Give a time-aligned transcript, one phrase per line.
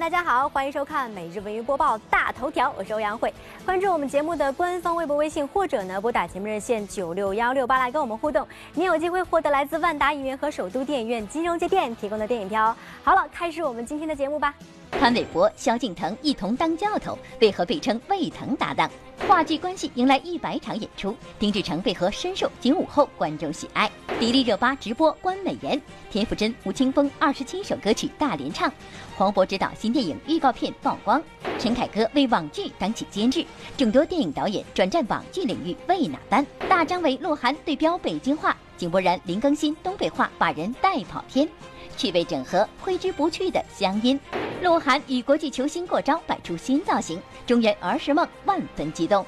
[0.00, 3.32] 大家好，欢迎收看每日文娱播报大头条，我是欧阳慧。
[3.64, 12.76] 关注我们节目的官方微博、微信，或者呢拨打节目热线九六幺六八来跟我们互动，您有机会获得来自万达影院和首都电影院金融街店提供的电影票。
[13.02, 14.52] 好了，开始我们今天的节目吧。
[15.00, 18.90] 潘玮柏、萧敬腾一同当教头，为何被称魏腾搭档？
[19.28, 23.90] 话剧关系迎来一百场演出，丁志诚为何深受九五后观众喜爱？
[24.18, 25.80] 迪丽热巴直播关美颜，
[26.10, 28.72] 田馥甄、吴青峰二十七首歌曲大联唱，
[29.16, 31.22] 黄渤执导新电影预告片曝光，
[31.58, 33.44] 陈凯歌为网剧当起监制，
[33.76, 36.44] 众多电影导演转战网剧领域为哪般？
[36.68, 41.48] 大张伟、鹿晗对标北京话，井柏然、林更新东北话把人带跑偏，
[41.96, 44.18] 趣味整合挥之不去的乡音。
[44.62, 49.24] 鹿晗与国际球星过招，摆出新造型，中原儿时梦万分激动。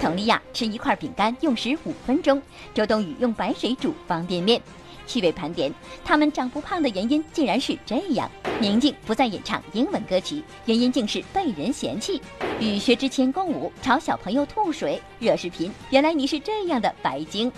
[0.00, 2.42] 佟丽娅吃一块饼干用时五分钟，
[2.74, 4.60] 周冬雨用白水煮方便面。
[5.06, 5.72] 趣味盘点，
[6.04, 12.20] 他们长不胖的原因竟然是这样：宁静不再演唱英文歌曲，原因竟是被人嫌弃；
[12.60, 17.50] 与薛之谦共舞，朝小朋友吐水，热视频，原来你是这样的白鲸。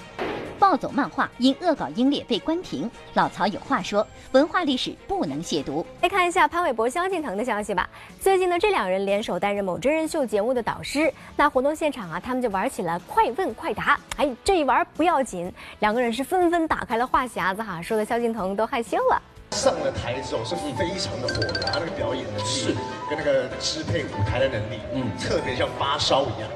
[0.61, 2.89] 暴走漫画因恶搞英烈被关停。
[3.15, 5.85] 老曹有话说：文化历史不能亵渎。
[6.03, 7.89] 来看一下潘玮柏、萧敬腾的消息吧。
[8.21, 11.13] 最近呢，这两人联手担任某真人秀节目的导师。
[11.35, 13.99] 那活动现场啊，他们就玩起了快问快答。
[14.19, 19.23] 哎，这一玩不要紧，两个人是纷纷打开了话匣子哈，说的萧敬腾都害羞了。
[19.53, 22.75] 上了台之后是非常的火的，他那个表演能力是
[23.09, 26.49] 跟那个支配舞台的能力，嗯，特别像发烧一样。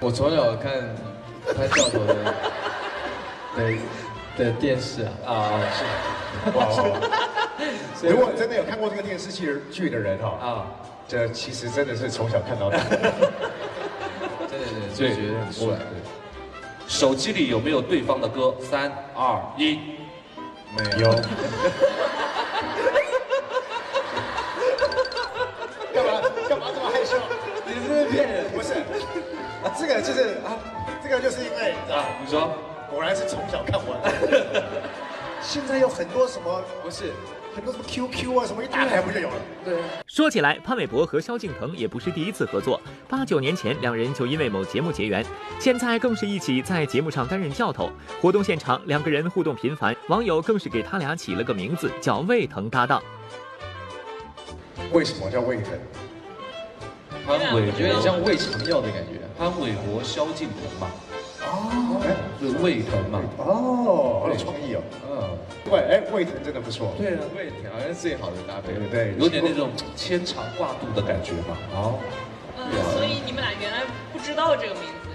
[0.00, 0.72] 我从小看
[1.46, 2.34] 他教头的。
[3.56, 3.72] 的
[4.36, 5.84] 的电视啊啊是，
[6.56, 6.66] 哇！
[8.02, 10.66] 如果真的有看过这个电视剧剧的人哈啊，
[11.06, 15.76] 这其实真的是从小看到大，真的是就觉得很帅。
[16.88, 18.54] 手机里有没有对方的歌？
[18.60, 19.78] 三二一，
[20.76, 21.10] 没有。
[25.94, 27.16] 干嘛干嘛这么害羞？
[27.66, 28.50] 你是不是骗人？
[28.50, 28.74] 不是，
[29.78, 30.58] 这个就是啊，
[31.02, 32.50] 这个就是因为啊，你说。
[32.92, 33.98] 果然是从小看完。
[35.40, 37.10] 现在有很多什么不是
[37.52, 39.34] 很多什么 QQ 啊什么一打开不就有了？
[39.64, 39.78] 对。
[40.06, 42.80] 说起来，潘玮柏和萧敬腾也不是第一次合作。
[43.08, 45.24] 八九年前，两人就因为某节目结缘，
[45.58, 47.90] 现在更是一起在节目上担任教头。
[48.20, 53.02] 活动现场，两个人互动频繁，网友更是给他俩起了个名字，叫“胃疼搭档”。
[54.92, 55.72] 为什么叫胃疼？
[57.26, 59.20] 潘玮柏有点像胃肠药的感觉。
[59.36, 60.88] 潘玮柏、萧敬腾嘛。
[61.44, 63.20] 哦，哎，是胃疼嘛？
[63.38, 64.80] 哦，好有创意哦。
[65.10, 66.94] 嗯，对，哎，胃疼真的不错。
[66.96, 69.14] 对啊，胃疼好像是最好的搭配，对不对？
[69.18, 71.56] 有点那种牵肠挂肚的感觉嘛。
[71.74, 71.98] 哦。
[72.56, 73.80] 嗯，所以你们俩原来
[74.12, 75.10] 不知道这个名字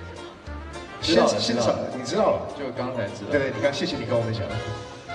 [1.02, 1.26] 是吗？
[1.26, 3.32] 知道了，知道，你知道了，就刚才知道。
[3.32, 4.44] 对对，你看，谢谢你跟我们讲。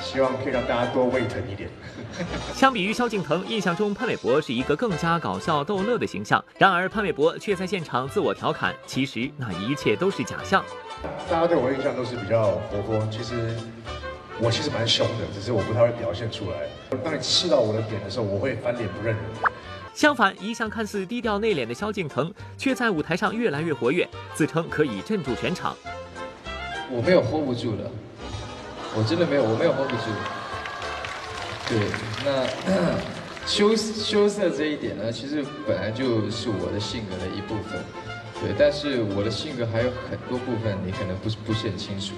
[0.01, 1.71] 希望可以让大家多胃疼一点。
[2.55, 6.45] 相比于萧敬腾，印象中潘玮柏是一个更加搞笑逗乐的形象。
[6.59, 10.65] 然而潘玮柏却在现场自我调侃，其实那一切都是假象。
[11.29, 13.57] 大家对我印象都是比较活泼，其实
[14.39, 16.57] 我其实蛮凶的，只是我不太会表现出来。
[17.03, 19.25] 当你刺到我的点的时候，我会翻脸不认人。
[19.95, 25.77] 相反，一向看似低调内敛的萧敬腾，却在舞台上越来越活跃，自称可以镇住全场。
[26.91, 27.91] 我没有 hold 不住的。
[28.95, 30.03] 我真的没有，我没有 hold 不住。
[31.69, 31.79] 对，
[32.25, 32.95] 那
[33.47, 37.83] 羞羞涩这一点呢，其实本来就是我的性格的一部分。
[38.43, 42.13] 对，但是我的性格还有很多部分，你可能不是不是很清楚。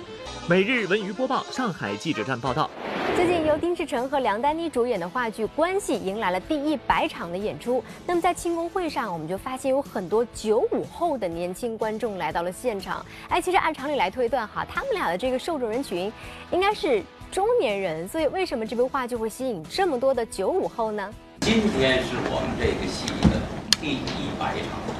[0.48, 2.70] 每日文娱播报，上海记者站报道。
[3.14, 7.84] 最近由丁志诚和梁丹妮主演的话剧《关系》迎来了第一百场的演出。
[8.06, 13.04] 那么在庆功会上，我们就发现有很多九五后的年轻观众来到了现场。
[13.28, 16.10] 哎，其实按常理来推断哈，他们俩的这个受众人群
[16.50, 21.06] 应该是中年人，所以为什么这部话剧会吸引这么多的九五后呢？
[21.40, 23.40] 今天是我们这个戏的
[23.78, 24.93] 第一百场，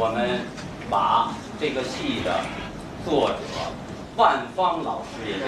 [0.00, 0.46] 我们
[0.88, 2.32] 把这个戏的。
[3.04, 3.36] 作者
[4.16, 5.46] 范芳老师也在。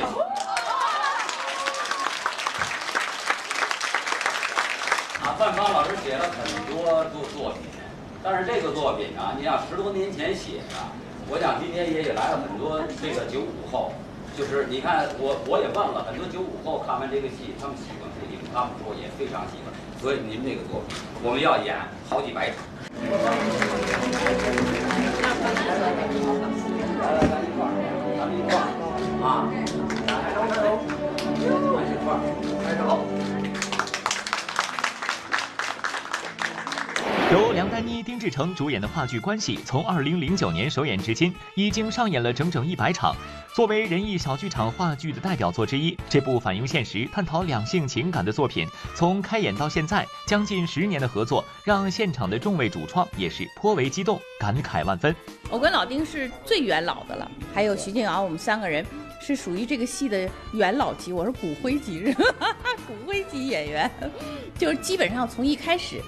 [5.20, 7.61] 啊，范芳老师写了很多作作品，
[8.23, 10.75] 但是这个作品啊，你像十多年前写的，
[11.29, 13.93] 我想今天也也来了很多这个九五后，
[14.38, 18.11] 就是你看我我也问了很多九五后看完这个戏，他们喜欢？
[18.52, 21.76] 他们说也非常喜欢，所以您这个作品我们要演
[22.08, 22.56] 好几百场。
[29.23, 29.47] 啊！
[30.17, 30.81] 开始喽！
[31.76, 32.06] 开始块，
[32.64, 33.05] 开始喽！
[37.31, 43.14] 由梁丹妮、丁志诚主演的话剧《关系》，从2009年首演至今，已经上演了整整一百场。
[43.52, 55.14] 作为仁义小剧场话剧的代表作之一，这部反映现实、探讨两性情感的作品，从开演到现在将近十年的合作，让现场的众位主创也是颇为激动，感慨万分。
[55.50, 58.87] 我跟老丁是最元老的了，还有徐静瑶，我们三个人
[59.20, 62.14] 是属于这个戏的元老级，我是骨灰级，
[62.87, 63.91] 骨灰级演员，
[64.56, 66.00] 就是基本上从一开始。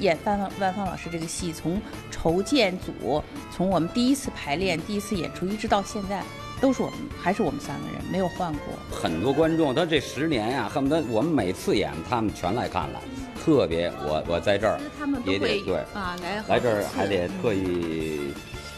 [0.00, 1.80] 演范范万芳老师这个戏，从
[2.10, 6.20] 筹建组，从我们第一次排练、第一次演出，一直到现在，
[6.64, 8.60] 都是我们，还是我们三个人，没有换过。
[8.90, 12.98] 很多观众，他这十年呀，恨不得我们每次演，他们全来看了，
[13.44, 14.80] 特别我我在这儿
[15.26, 18.32] 也得对啊，来来这儿还得特意。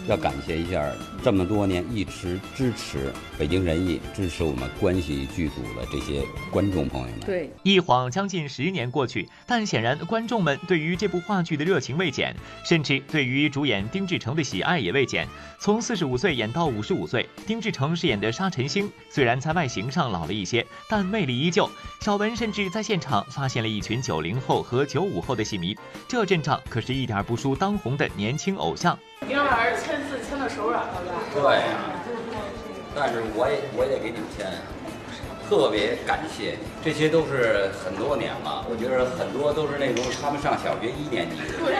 [0.08, 0.84] 要感谢一下
[1.22, 7.20] 这么多年一直支持北京人艺、支持我们关系剧组的这些观众朋友们。
[7.20, 15.26] 对，一晃将近十年过去，但显然观众们对于这部话剧的热情未减，甚至对于主演丁志诚的喜爱也未减。
[15.58, 21.68] 从四十五岁演到五十五岁，丁志诚饰演的沙尘星虽然在外形上老了一些，但魅力依旧。
[22.00, 25.76] 小文甚至在现场发现了一群九零后和九五后的戏迷，
[26.06, 28.96] 这阵仗可是一点不输当红的年轻偶像。
[30.48, 31.12] 手软了吧？
[31.32, 31.94] 对呀，
[32.94, 34.58] 但是我也我也得给你们签呀，
[35.48, 41.36] 特别感谢，这些都是很多年了，我觉得很多都是那种他们上小学一年级。
[41.36, 41.76] 对，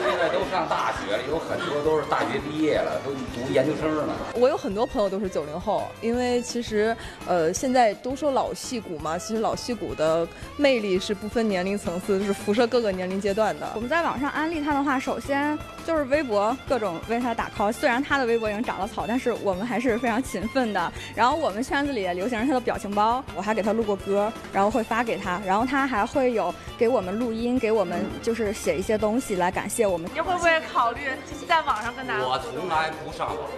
[0.00, 4.14] 现在都上大学了，有很多都是大学毕业了，都读研究生了。
[4.34, 6.96] 我有很多朋友都是九零后，因为其实，
[7.26, 10.26] 呃，现在都说老戏骨嘛，其实老戏骨的
[10.56, 13.70] 魅力是不分年龄层次，是辐射各个年龄阶段的。
[13.74, 20.92] 我们在网上安利他的话，首先就是微博各种为他打 call，虽然他的微博已经长了草，但是我们还是非常勤奋的。
[21.14, 30.10] 然后我们圈子里也流行他的表情包，我还给他录过歌，然后会发给他，然后他还会有给我们录音，给我们就是写一些东西来感谢我们。
[30.14, 30.97] 你会不会考虑
[31.46, 32.24] 在网上跟大家？
[32.24, 33.48] 我从来不上网，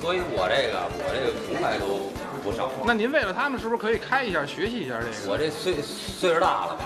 [0.00, 2.10] 所以我这个我这个从来都
[2.42, 2.86] 不上网。
[2.86, 5.32] 那您为了他们，是不是可以开一下学习一下这个？
[5.32, 6.84] 我这岁岁数大了吧，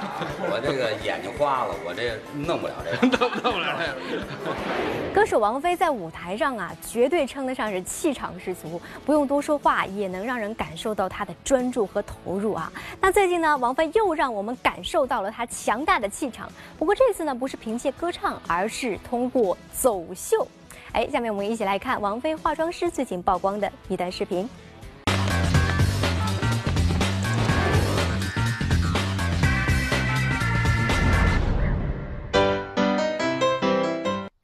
[0.51, 3.79] 我这个眼睛花了，我这弄不了这个，弄 弄不了
[4.11, 4.23] 这个。
[5.15, 12.71] 歌手王菲在舞台上啊，绝对称得上是气场十足，不用多说话也能让人感受到她的专注和投入啊。
[13.01, 16.49] 那最近呢，王菲又让我们感受到了她强大的气场。
[16.79, 20.47] 不过这次呢，不是凭借歌唱，而是通过走秀。
[20.93, 24.49] 哎，下面我们一起来看王菲化妆师最近曝光的一段视频。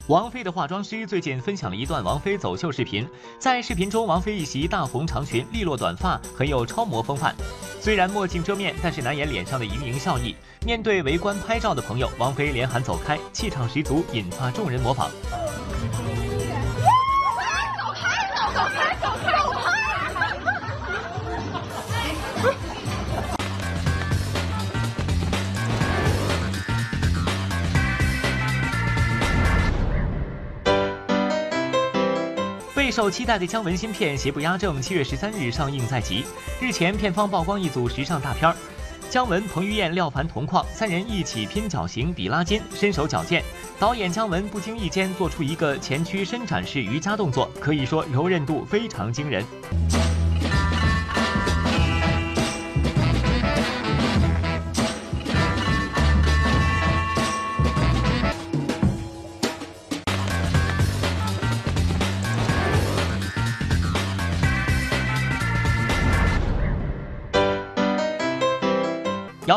[0.09, 3.09] 王菲的化妆师最近分享了一段王菲走秀视频，
[3.39, 7.35] 在视频中，王菲一袭大红长裙，利落短发，很有超模风范。
[7.81, 10.37] 虽然墨镜遮面，但是难掩脸上的盈盈笑意。
[10.67, 15.11] 面对围观拍照的朋友，王菲连喊走开，气场十足，引发众人模仿。
[32.94, 36.25] 受期待的姜文新片《邪不压正》七月十三日上映在即。
[36.61, 38.54] 日前，片方曝光一组时尚大片儿，
[39.11, 43.42] 姜文、彭于晏、廖凡同框，三人一起拼脚型、比拉筋，身手矫健。
[43.80, 49.45] 导演姜文不经意间做出一个前屈伸展式瑜伽动作，可以说柔韧度非常惊人。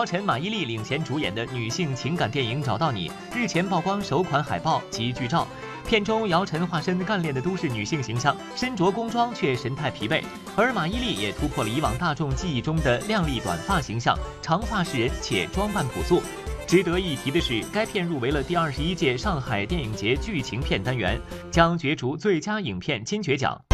[0.08, 5.46] 晨、马伊琍领衔主演的女性情感电影《找到你》日前曝光首款海报及剧照。
[5.86, 10.22] 片中，姚晨化身干练的都市女性形象，身着工装却神态疲惫；
[10.56, 16.24] 而马伊琍也突破了以往大众记忆中的靓丽短发形象，长发示人且装扮朴素。
[16.66, 21.20] 值得一提的是，该片入围了第二十一届上海电影节剧情片单元，
[21.52, 23.67] 将角逐最佳影片金爵奖。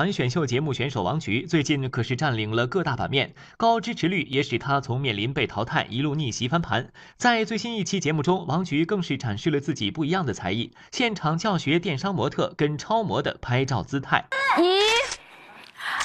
[0.00, 6.90] 团选秀节目选手王菊最近可是占领了各大版面，高支持率也使她从面临被淘汰一路逆袭翻盘。
[7.18, 14.24] 在最新一期节目中，王菊更是展示了自己不一样的才艺，现场教学电商模特跟超模的拍照姿态。
[14.56, 14.80] 一、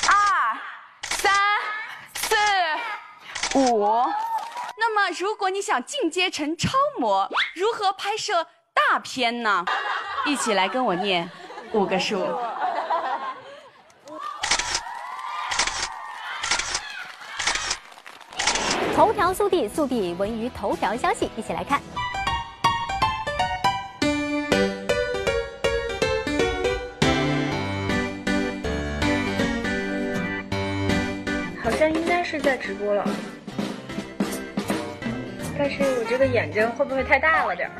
[0.09, 0.57] 二、
[1.03, 1.31] 三、
[2.15, 2.35] 四、
[3.57, 3.79] 五。
[4.77, 9.63] 那么，如果你想进阶成超模，如何拍摄大片呢？
[10.25, 11.31] 一起来跟我念
[11.71, 12.27] 五个数。
[18.95, 21.81] 头条速递，速递文娱头条消息，一起来看。
[31.61, 33.05] 好像应该是在直播了，
[35.57, 37.75] 但是我这个眼睛会不会太大了点儿？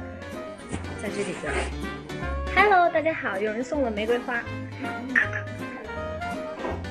[1.02, 1.54] 在这里边。
[2.54, 4.44] Hello，大家好，有人送了玫瑰花。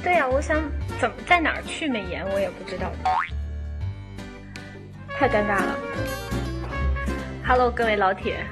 [0.03, 0.63] 对呀、我想
[0.99, 2.91] 怎么在哪儿去美颜，我也不知道。
[5.17, 5.79] 太尴尬了。
[7.47, 8.45] Hello，各位老铁。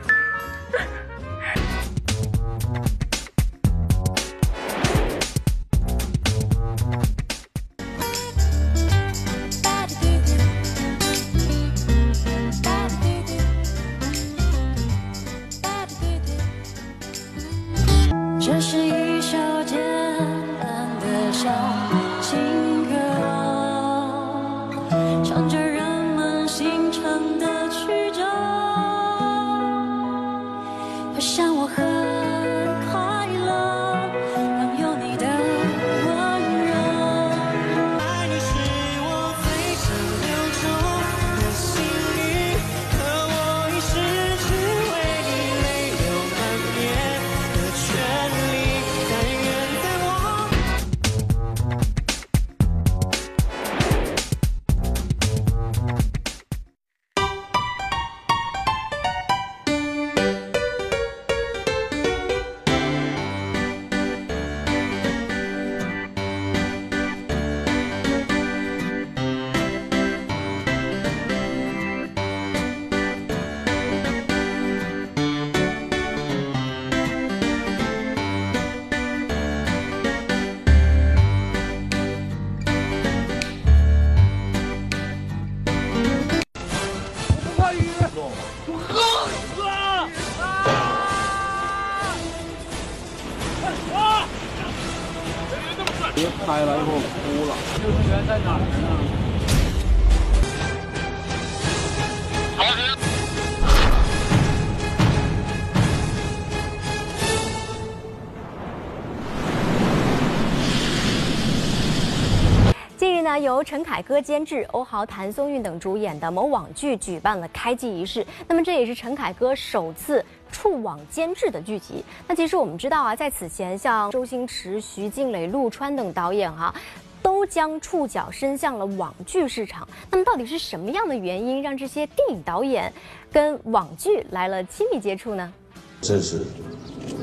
[113.22, 118.26] 近日呢，由陈凯歌监制、欧豪、谭松韵等主演的某网剧举办了开机仪式。
[118.48, 122.04] 那么这也是陈凯歌首次触网监制的剧集。
[122.26, 126.74] 那其实我们知道啊，在此前像周星驰、徐静蕾、陆川等导演哈、
[127.22, 129.86] 都将触角伸向了网剧市场。
[130.10, 132.92] 那么到底是什么样的原因让这些电影导演
[133.30, 135.52] 跟网剧来了亲密接触呢？
[136.00, 136.40] 这是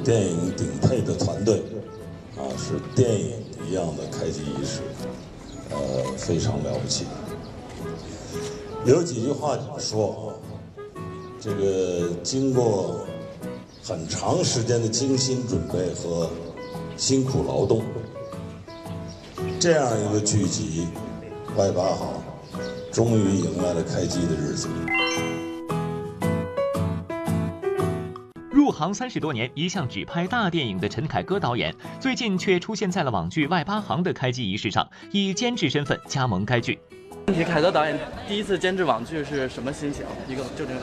[0.05, 1.61] 电影顶配的团队，
[2.37, 3.33] 啊，是电影
[3.67, 4.79] 一样的开机仪式，
[5.69, 7.05] 呃，非常了不起。
[8.85, 10.33] 有几句话怎么说，
[11.39, 13.01] 这个经过
[13.83, 16.29] 很长时间的精心准备和
[16.95, 17.83] 辛苦劳动，
[19.59, 20.87] 这样一个剧集
[21.59, 22.13] 《外八号》，
[22.93, 24.67] 终于迎来了开机的日子。
[28.59, 36.77] 入行三十多年，一向只拍大电影的陈凯歌导演，最近却出现在了网剧《外八行》的开机仪式上，以监制身份加盟该剧。
[37.27, 37.97] 问题，凯歌导演
[38.27, 40.03] 第一次监制网剧是什么心情？
[40.27, 40.81] 一个就这个，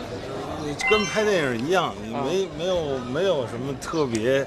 [0.65, 4.47] 你跟拍电影一样，你没没有没有什么特别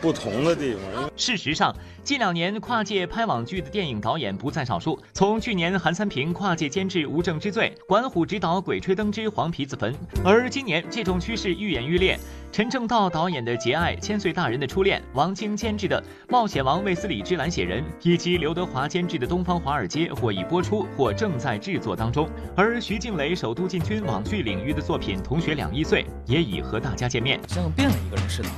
[0.00, 1.10] 不同的地方。
[1.18, 4.98] 事实上，近两年跨界拍网剧的电影导演不在少数。
[5.12, 9.92] 从去年韩三平跨界监制《无证之罪》，管虎执导《鬼吹灯之黄皮子坟》，
[10.24, 12.18] 而今年这种趋势愈演愈烈。
[12.54, 22.30] 陈正道导演的《节爱》，千岁大人的初恋，王晶监制的《冒险王卫斯理之蓝血人》，以及刘德华监制的《东方华尔街》或已播出，或正在制作当中。
[22.56, 27.40] 而徐静蕾首度进军网剧领域的作品《同学两亿岁》，也已和大家见面。
[27.48, 28.48] 像变了一个人似的。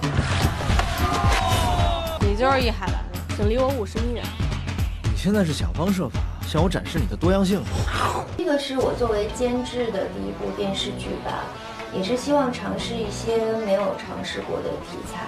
[2.20, 3.02] 你就是易海蓝，
[3.34, 4.22] 请离我五十米远。
[5.04, 7.62] 你现在是想方设法向我展示你的多样性。
[8.36, 11.46] 这个是我作为监制的第一部电视剧吧，
[11.96, 15.26] 也是希望尝试一些没有尝试过的题材。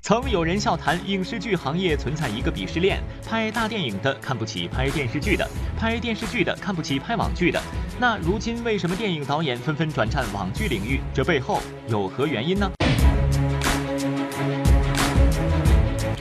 [0.00, 5.46] 曾有人笑谈影视剧行业存在一个鄙视链，拍大电影的看不起拍电视剧的，
[5.78, 7.60] 拍电视剧的看不起拍网剧的。
[8.00, 11.02] 那如今为什么电影导演纷纷转战网剧领域？
[11.12, 12.70] 这背后有何原因呢？
[12.80, 12.84] 我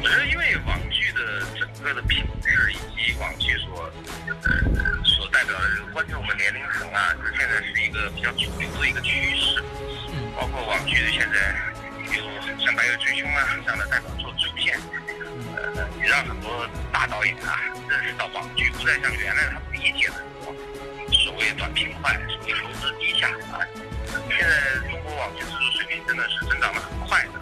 [0.03, 1.19] 觉得，因为网剧的
[1.57, 3.89] 整个的品质以及网剧所
[4.43, 4.51] 呃
[5.05, 9.63] 所代表的关注我们年龄层啊，就是现在是一个比较主流的一个趋势，
[10.35, 11.55] 包括网剧的现在
[12.15, 12.23] 有
[12.59, 14.77] 像《白夜追凶》啊这样的代表作出现，
[15.55, 20.13] 呃，也让很多大导演啊认识到网剧不再像原来他们理解的
[21.13, 23.63] 所谓短平快、所谓投资低下啊。
[24.29, 27.39] 现在中国网剧制作水平真的是增长的很快的，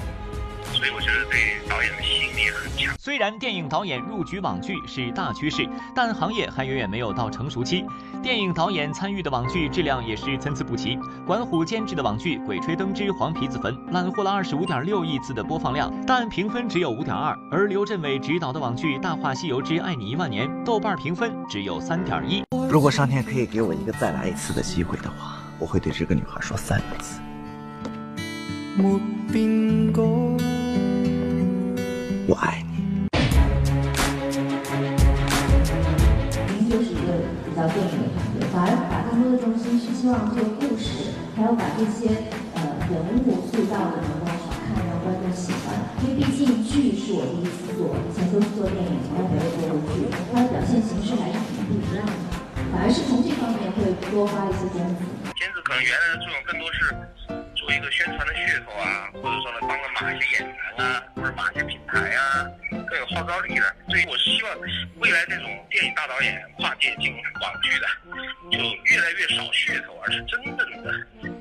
[0.73, 2.95] 所以我觉得对导演的吸引力也很强。
[2.99, 7.85] 虽然电影导演入局网剧是大趋势，但行业还远远没有到成熟期。
[8.21, 10.97] 电影导演参与的网剧质量也是参差不齐。
[11.25, 22.43] 管虎监制的网剧《鬼吹灯之黄皮子坟》揽获了二十五点六亿次的播放量，但评分只有五点二；而刘镇伟执导的网剧《大话西游之爱你一万年》，豆瓣评分只有三点一。
[22.69, 27.19] 如果上天可以给我一个再来一次的机会的话，我会对这个女孩说三个字：
[28.77, 28.99] 没
[29.31, 30.42] 变过。
[32.25, 33.07] 我爱你。
[36.55, 42.95] 您就是一个比较电影的团队，反而把更多的重心是希望这个故事，还要把这些呃人
[43.27, 45.75] 物塑造的能够好看，让观众喜欢。
[46.07, 52.15] 因为毕竟剧是我第一次做，以前都是做电影，从来没有做过剧，它的表现形式还是挺不一样的。
[52.71, 55.03] 反而是从这方面会多花一些功夫。
[55.35, 56.95] 片子可能原来的作用更多是
[57.63, 62.45] 做一个宣传的噱头啊，或者说呢帮了马一些演员啊，或者马一些品牌啊，
[62.89, 63.75] 更有号召力的。
[63.87, 64.59] 所以我是希望
[64.97, 67.87] 未来这种电影大导演跨界进网剧的，
[68.51, 70.65] 就越来越少噱头，而是真正的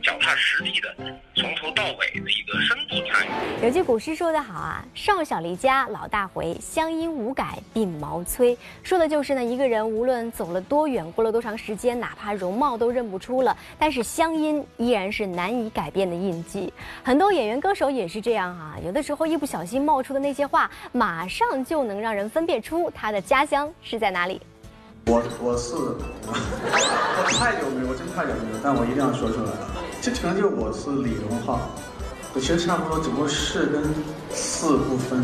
[0.03, 0.95] 脚踏实地的，
[1.37, 3.65] 从头到尾的一个深度参与。
[3.65, 16.73] 有句古诗说得好啊，“少小离家老大回，乡音无改鬓毛衰”，说的就是呢，一个人无论走了多远，过了多长时间，哪怕容貌都认不出了，但是乡音依然是难以改变的印记。
[17.05, 24.41] 很多演员歌手也是这样啊，有的时候一不小心冒出的那些话，马上就能让人分辨出他的家乡是在哪里。
[25.07, 25.75] 我我是
[26.27, 29.51] 我太久没有，我真太久没有，但我一定要说出来。
[30.01, 31.61] 这可能就我是李荣浩，
[32.35, 33.83] 我其实差不多，只不过是跟
[34.31, 35.23] 四不分。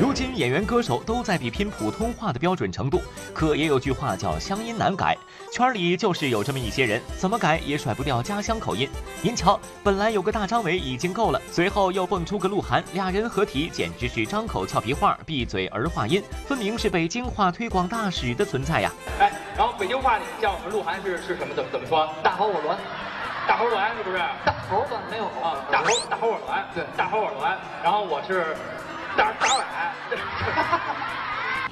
[0.00, 3.00] 如今演员歌手都在比拼普通话的标准程度，
[3.32, 5.16] 可也有句话叫乡音难改，
[5.52, 8.88] 圈里就是有这么一些人，怎么改也甩不掉家乡口音。
[9.22, 18.90] 您瞧，本来有个大张伟已经够了，随后又蹦出个鹿晗，俩人合体简直是张口俏皮话，闭嘴儿化音，分明是北京话推广大使的存在呀。
[19.20, 21.54] 哎，然后北京话里叫我们鹿晗是是什么？
[21.54, 22.08] 怎么怎么说？
[22.20, 22.76] 大猴我栾，
[23.46, 24.18] 大猴栾是不是？
[24.44, 27.56] 大猴栾没有啊，大猴大猴我栾，对，大猴我栾。
[27.84, 28.56] 然后我是
[29.16, 29.64] 大大伟。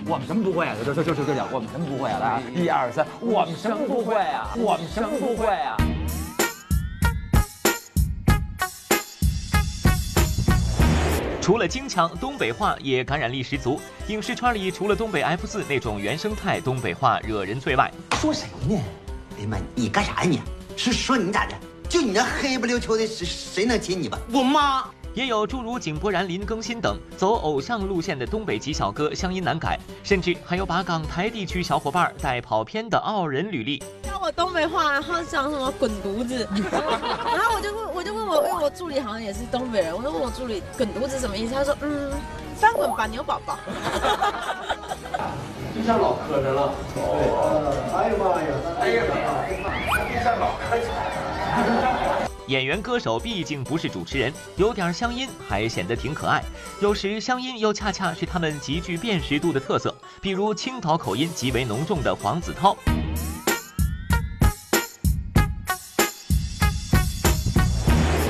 [0.04, 0.74] 我们什么不会啊？
[0.84, 2.18] 就就就就这样，我们什么不会啊？
[2.20, 4.50] 来，一二三，我们什么不会啊？
[4.56, 5.76] 我们什么不会啊？
[11.40, 13.80] 除了京腔，东北话也感染力十足。
[14.08, 18.80] 影视圈里，除了东北 F 四那种原生态东北话惹人醉外，说谁呢？
[19.38, 20.40] 哎呀妈，你干啥呀你？
[20.76, 21.54] 是说你咋的？
[21.88, 24.18] 就你那黑不溜秋的，谁谁能亲你吧？
[24.32, 24.84] 我妈。
[25.14, 33.78] 也有诸如井柏然、林更新等走偶像路线的东北籍小哥，乡音难改，甚至还有把港台地区小伙伴带跑偏的傲人履历。
[34.02, 41.54] 教我东北话，然后讲什么滚犊子， 然后我就问，我就问我，因为我助理好像也是东北人，我就问我助理滚犊子什么意思？
[41.54, 42.10] 他说，嗯，
[42.56, 43.58] 翻滚吧牛宝宝。
[45.74, 46.72] 这下老磕碜了。
[46.94, 47.02] 对，
[47.92, 48.48] 哎呀妈呀，
[48.80, 49.68] 哎呀妈
[50.14, 52.01] 呀，老磕碜。
[52.52, 56.44] 演员歌手毕竟不是主持人，有点乡音还显得挺可爱。
[56.82, 62.76] 有时乡音又恰恰是他们极具辨识度的特色，比如青岛口音极为浓重的黄子韬。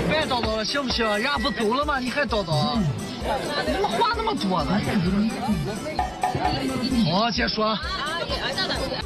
[0.09, 1.05] 别叨叨了，行不行？
[1.05, 1.99] 人家不走了吗？
[1.99, 2.79] 你还叨叨？
[3.67, 4.81] 你们话那么多呢？
[7.11, 7.77] 好，接说。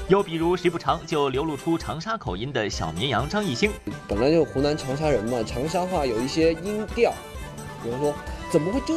[0.09, 3.73] 又比如时不常就流露出长沙口音的小绵羊张艺兴，
[4.07, 7.13] 本来就湖南长沙人嘛，长沙话有一些音调，
[7.83, 8.15] 比如说
[8.53, 8.95] 怎么会这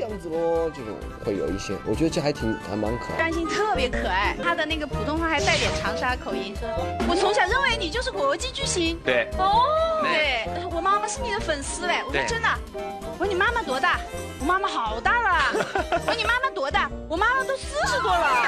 [0.00, 3.18] 样子咯，这种会有一些，我觉得这还挺还蛮可爱。
[3.18, 6.52] 张艺兴特别可爱，他的那个普通话还带点长沙口音。
[7.08, 8.98] 我从小认为你就是国际巨星。
[9.04, 9.30] 对。
[9.38, 9.62] 哦。
[10.02, 12.02] 对，我妈妈是你的粉丝嘞。
[12.04, 12.48] 我说真的。
[13.12, 14.00] 我说你妈妈多大？
[14.40, 15.44] 我妈妈好大了。
[16.06, 16.90] 我说你妈妈多大？
[17.10, 18.46] 我妈妈都四十多了。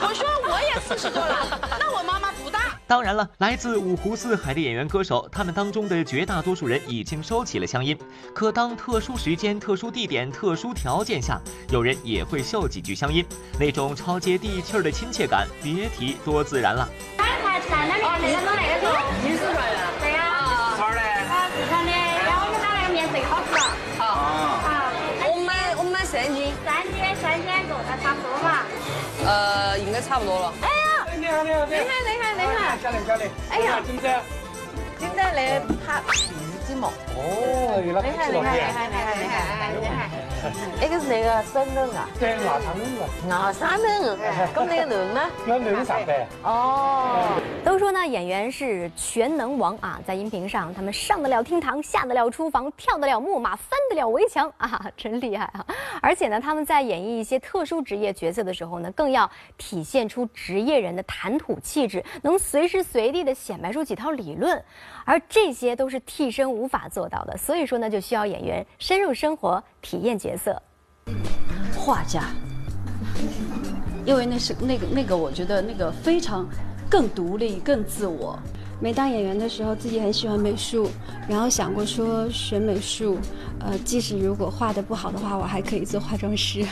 [0.00, 2.78] 我说我也四十多了，那我妈妈不大。
[2.86, 7.98] 当然了，来自五湖四海的演员歌手，他们当中的绝大多数人已经收起了乡音。
[8.32, 13.26] 可当特殊时间、特殊地点、特殊条件下，有人也会秀几句乡音，
[13.58, 16.88] 那种超接地气儿的亲切感，别提多自然了。
[29.26, 30.52] 呃，应该差不多了。
[30.62, 33.18] 哎呀，你好，你好，你好，你好，你好，你好，
[33.50, 34.18] 哎呀，金姐，
[34.98, 36.02] 金姐，你拍。
[36.78, 39.90] 哦，原來你好，你好，你好，你好，你好，你好。
[40.40, 42.08] 呢個是你嘅新娘啊？
[42.18, 43.28] 對，牙產㗎。
[43.28, 44.16] 牙生娘，
[44.54, 45.20] 咁你嘅娘呢？
[45.46, 46.24] 我娘生嘅。
[46.42, 47.40] 哦。
[47.62, 55.66] 都说呢，演员是全能王啊，在荧屏上，他们上得了厅堂，下得了厨房，跳得了木马，翻得了围墙啊，真厉害啊！
[56.00, 64.64] 而且呢，他们在演绎一些特殊职业角色的时候呢，更要体现出职业人的谈吐气质，能随时随地的显摆出几套理论，
[65.10, 70.62] 而这些都是替身无法做到的，所以说呢，就需要演员深入生活，体验角色。
[71.76, 72.22] 画家，
[74.06, 76.48] 因为那是那个那个，我觉得那个非常
[76.88, 78.38] 更独立、更自我。
[78.80, 80.88] 没当演员的时候，自己很喜欢美术，
[81.28, 83.18] 然后想过说学美术，
[83.58, 86.64] 呃，即使如果画的不好的话，我还可以做化妆师。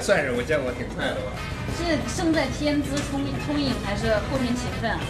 [0.00, 1.32] 算是我见过挺快的吧。
[1.76, 5.00] 是胜在天资聪聪颖，还是后天勤奋啊？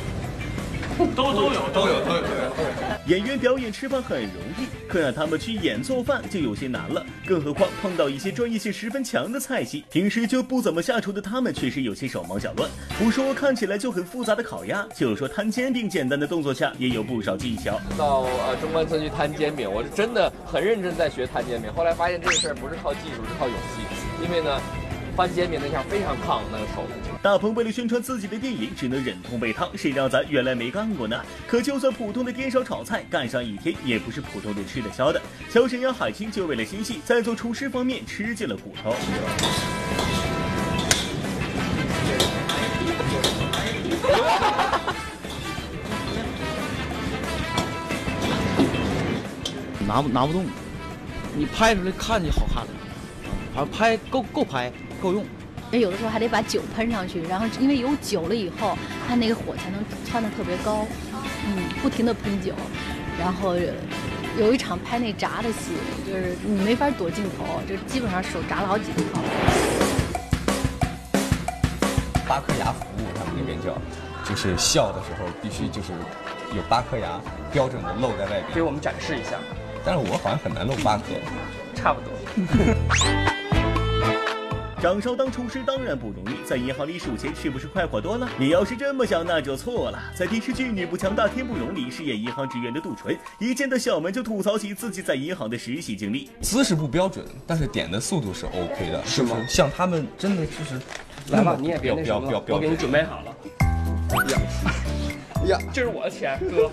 [0.97, 3.07] 都都有都有都有都有。
[3.07, 7.05] 演员表演吃饭很容易，可让他们去演做饭就有些难了。
[7.27, 12.71] 更何况碰到一些专业性十分强的菜系，平时就不怎么下厨的他们，确实有些手忙脚乱。
[12.97, 17.81] 不说看起来就很复杂的烤鸭，就说摊煎饼，简单的动作下也有不少技巧。
[17.99, 21.73] 到呃中关村去摊煎饼，我是真的很认真在学摊煎饼。
[21.75, 23.94] 后来发现这个事儿不是靠技术，是靠勇气。
[24.23, 24.61] 因为呢，
[25.17, 26.85] 番茄饼那下非常烫，那个手。
[27.23, 29.71] 大鹏为了宣传自己的电影，只能忍痛被烫。
[29.77, 31.21] 谁让咱原来没干过呢？
[31.47, 35.21] 可就算普通的颠勺炒菜，干上一天也不是普通人吃得消的。
[35.51, 38.95] 小沈阳、海清就为了新戏，在做厨师方面吃尽了苦头。
[49.87, 50.47] 拿不拿不动，
[51.37, 52.71] 你拍出来看就好看了，
[53.55, 55.25] 反正拍够够拍够用。
[55.71, 58.77] 有的时候还得把酒喷上去，然后因为有酒了以后，
[59.09, 60.87] 它那个火才能窜得特别高。
[61.47, 62.53] 嗯，不停地喷酒，
[63.19, 63.55] 然后
[64.39, 65.73] 有一场拍那炸的戏，
[66.07, 69.21] 就是你没法躲镜头，就基本上手炸了好几套。
[72.29, 73.77] 八颗牙服务，他们那边叫，
[74.29, 75.93] 就是笑的时候必须就是
[76.55, 77.21] 有八颗牙
[77.53, 78.45] 标准的露在外边。
[78.55, 79.39] 给我们展示一下。
[79.85, 81.03] 但是我好像很难露八颗，
[81.75, 83.34] 差不多。
[84.85, 88.29] 掌勺当厨师当然不容易，在银行里数钱是不是快活多了？
[88.37, 89.99] 你要是这么想，那就错了。
[90.15, 96.29] 在电视剧《女不强大天不容》里饰演银行职员的杜淳，一见到小门就吐槽起自己在银行的实习经历。
[96.43, 99.39] 姿势不标准，但是点的速度是 OK 的，是吗？
[99.49, 100.79] 像他们真的就是，
[101.31, 103.35] 来吧，你也别标标标标，我给你准备好了。
[104.29, 104.39] 呀，
[105.47, 106.71] 呀，这是我的钱，哥。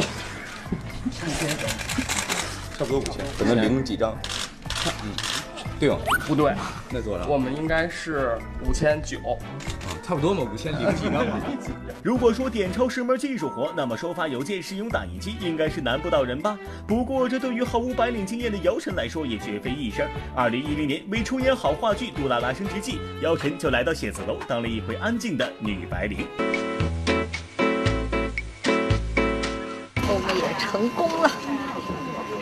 [2.78, 4.16] 差不多五千，可能零几张。
[5.02, 5.10] 嗯。
[5.84, 6.54] 对哦，不对，
[6.90, 7.26] 那多少？
[7.26, 11.10] 我们应该是五千九，啊，差不多嘛，五千零 几。
[12.02, 16.58] 如果说点钞是门技术活，那么收发邮件、使用打印机应该是难不倒人吧？
[16.86, 20.08] 不过这对于毫无白领经验的姚晨来说也绝非易事儿。
[20.34, 22.92] 二零一零年为出演好话剧《杜拉拉升职记》，
[23.22, 26.26] 姚晨就来到写字楼当了一回安静的女白领。
[30.08, 31.30] 我们也成功了，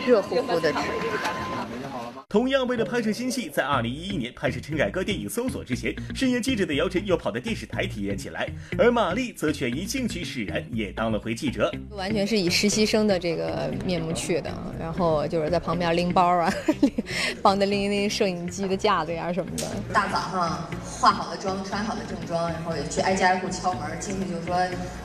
[0.07, 0.77] 热乎乎的吃。
[2.33, 11.71] 同样为了拍摄新戏，在二零一一年拍摄陈凯歌电影《搜索》之前，饰演记者的姚晨又跑到电视台体验起来，而马丽则却因兴趣使然，也当了回记者。
[11.91, 16.51] 完全是以实习生的这个面目去的，然后就是在旁边拎包啊，
[17.43, 19.67] 帮 着拎一拎摄影机的架子呀什么的。
[19.93, 24.55] 大早上化好了妆，穿好了正装，然后也去挨家挨户敲门，进去就说：“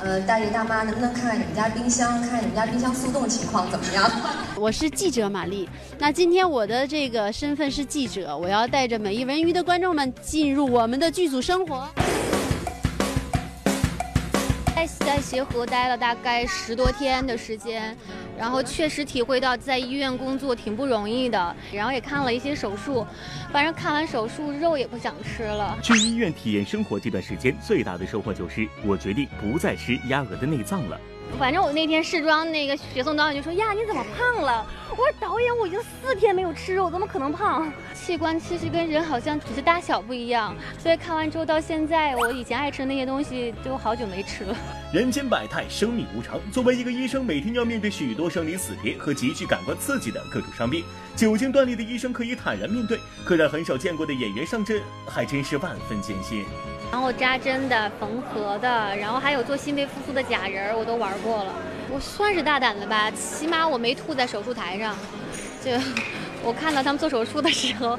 [0.00, 4.10] 呃，大爷大妈，能不能看看你们家冰箱，看看你们家冰箱速冻情况怎么样？”
[4.56, 7.17] 我是记者马丽，那今天我的这个。
[7.24, 11.88] 的身份是记者，我要带着美丽文娱的观众们进入我们的剧组生活。
[14.76, 17.96] 在在协和待了大概十多天的时间，
[18.38, 23.04] 然后确实体会到在医院工作挺不容易的，然后也看了一些手术，
[23.52, 25.76] 反正看完手术肉也不想吃了。
[25.83, 31.00] 去医院体验生活这段时间，最大的收获就是我决定不再吃鸭鹅的内脏了。
[31.38, 37.72] 反正我那天试妆，那个雪松导演就说：“呀，你怎么胖了？”我说：“导演，我已经四天没有吃肉，怎么可能胖？
[37.94, 44.56] 器官其实跟人好像只是大小不一样，所以看完之后到现在，我以前爱吃的那些东西都好久没吃了。”
[44.92, 46.40] 人间百态，生命无常。
[46.50, 50.82] 作为一个医生，每天要面对许多生离死别和极具感官刺激的各种伤病。
[51.14, 56.44] 久经锻炼的医生可以坦然面对，可让很少见过的演员上阵，还真是万分艰辛。
[56.90, 61.53] 然后扎针的、缝合的，然后还有做心肺复苏的假人，我都玩过了。
[61.90, 64.96] 我算是大胆的吧，起码我没吐在手术台上。
[65.62, 65.72] 就
[66.42, 67.98] 我看到他们做手术的时候。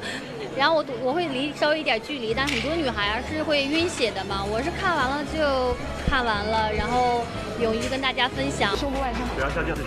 [0.56, 4.44] 然后我我会离稍微一点距离，但很多女孩是会晕血的嘛。
[4.44, 5.76] 我是看完了就
[6.08, 7.24] 看完了，然后
[7.60, 8.76] 勇于跟大家分享。
[8.76, 9.86] 胸部外伤，血压下降，准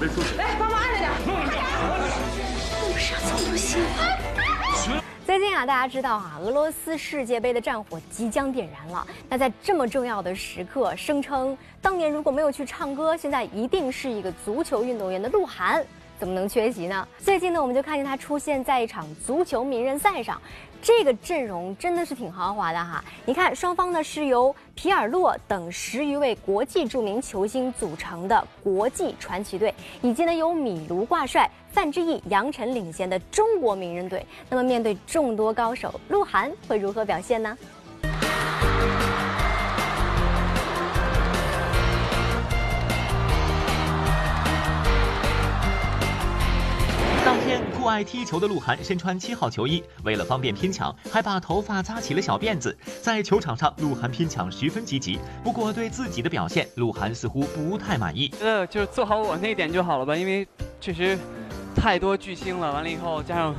[0.00, 0.34] 备出血。
[0.36, 1.08] 来，帮忙按着点。
[2.74, 5.03] 怎么上这么多
[5.44, 9.06] 最近啊，大家知道啊，俄罗斯世界杯的战火即将点燃了。
[9.28, 15.84] 那在这么重要的时刻，声称当年如果没有去唱歌，现在一定是一个足球运动员的鹿晗。
[16.18, 17.06] 怎么能缺席呢？
[17.18, 20.40] 最近呢，我们就看见他出现在一场足球名人赛上，
[20.84, 23.02] 这个阵容真的是挺豪华的哈。
[23.24, 34.26] 你看，双方呢是由皮尔洛等十余位国际著名球星组成的国际传奇队，以及呢由米卢挂帅、范志毅、杨晨领衔的中国名人队。
[34.50, 37.56] 那么面对众多高手，鹿晗会如何表现呢？
[47.84, 52.74] 酷爱踢球的鹿晗身穿七号球衣，为了方便拼抢，还把头发扎起了小辫子。
[53.02, 55.18] 在球场上，鹿晗拼抢十分积极。
[55.42, 58.32] 不过对自己的表现，鹿晗似乎不太满意。
[58.40, 60.48] 呃就做好我那一点就好了吧，因为
[60.80, 61.18] 确实
[61.76, 62.72] 太多巨星了。
[62.72, 63.54] 完了以后，加上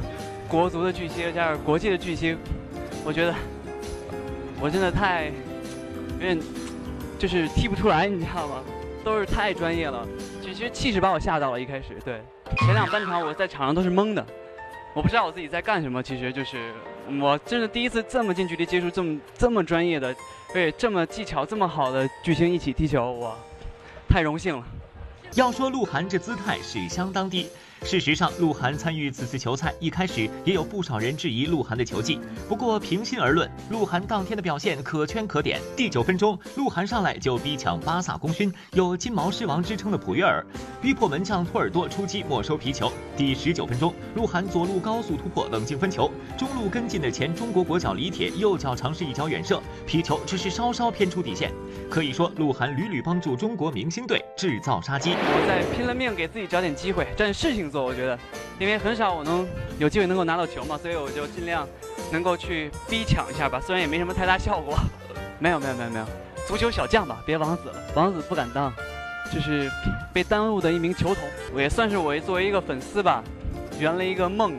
[0.48, 2.36] 国足的巨星，加上国际的巨星，
[3.06, 3.36] 我觉得
[4.60, 5.26] 我真的太
[6.14, 6.40] 有点
[7.20, 8.56] 就是踢不出来，你知道吗？
[9.04, 10.04] 都是太专业了。
[10.42, 12.20] 其实气势把我吓到了，一开始对。
[12.58, 14.26] 前两半场我在场上都是懵的，
[14.94, 16.02] 我不知道我自己在干什么。
[16.02, 16.74] 其实就是
[17.20, 20.16] 我真的第一次这么近距离接触这么这么专业的，
[20.54, 23.38] 对这么技巧这么好的巨星一起踢球，我
[24.08, 24.64] 太荣幸了。
[25.34, 27.50] 要说鹿晗这姿态是相当低。
[27.86, 32.20] 事实上，鹿晗参与此次球赛一开始也有不少人质疑鹿晗的球技。
[32.50, 35.62] 不过平心而论，鹿晗当天的表现可圈可点。
[35.78, 40.44] 第九分钟，鹿晗上来就逼抢巴萨功勋、有“金毛狮王”之称的普约尔，
[40.82, 42.92] 逼迫门将托尔多出击没收皮球。
[43.16, 51.52] 第十九分钟，鹿晗左路高速突破冷静分球，中路跟进的前中国国脚李铁右脚尝试一脚远射，皮球只是稍稍偏出底线。
[51.88, 55.12] 可以说，鹿晗屡屡帮助中国明星队制造杀机。
[55.12, 57.84] 我在拼了命给自己找点机会，但事情做。
[57.84, 58.18] 我觉得，
[58.58, 59.46] 因为很少我能
[59.78, 61.68] 有机会能够拿到球嘛，所以我就尽量
[62.12, 63.60] 能够去逼抢一下吧。
[63.60, 64.78] 虽然也没什么太大效果，
[65.38, 66.06] 没有没有没有没有，
[66.48, 68.74] 足球小将吧，别王子了，王子不敢当，
[69.34, 69.70] 就是
[70.14, 71.28] 被耽误的一名球童。
[71.54, 73.22] 我也算是我作为一个粉丝吧，
[73.78, 74.54] 圆了一个梦。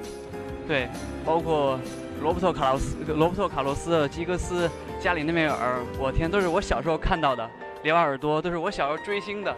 [0.69, 0.89] 对，
[1.25, 1.81] 包括
[2.21, 4.69] 罗伯特卡洛斯、罗伯特卡洛斯、基格斯、
[5.01, 7.49] 加里内梅尔，我天，都是我小时候看到的，
[7.83, 9.57] 里瓦尔多都是我小时候追星的，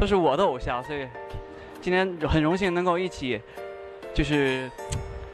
[0.00, 1.06] 都是我的偶像，所以。
[1.80, 3.40] 今天很荣幸能够一起，
[4.12, 4.70] 就是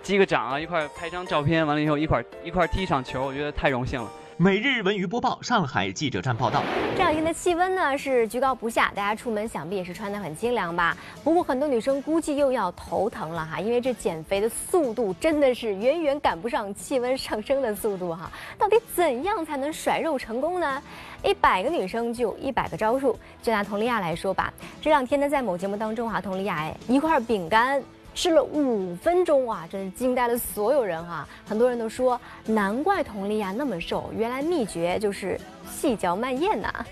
[0.02, 4.10] 击个掌啊，一块拍张照片，完了以后一块一块踢一场球，我觉得太荣幸了。
[4.38, 6.62] 每日文娱播报，上海记者站报道。
[6.96, 10.96] 这两天的气温呢是居高不下，大家出门想必也是穿得很清凉吧。
[11.22, 18.30] 不过很多女生估计又要头疼了哈，因为这减肥的速度真的是远远赶不上气温上升的速度哈。
[18.58, 20.82] 到底怎样才能甩肉成功呢？
[21.22, 23.16] 一百个女生就有一百个招数。
[23.42, 27.82] 就拿佟丽娅来说吧，这两天呢，在某节目当中啊，佟丽娅一块饼干
[28.14, 31.26] 吃了五分钟啊，真是惊呆了所有人哈。
[31.46, 36.86] 很多人都说，难怪佟丽娅那么瘦，原来秘诀就是细嚼慢咽呐。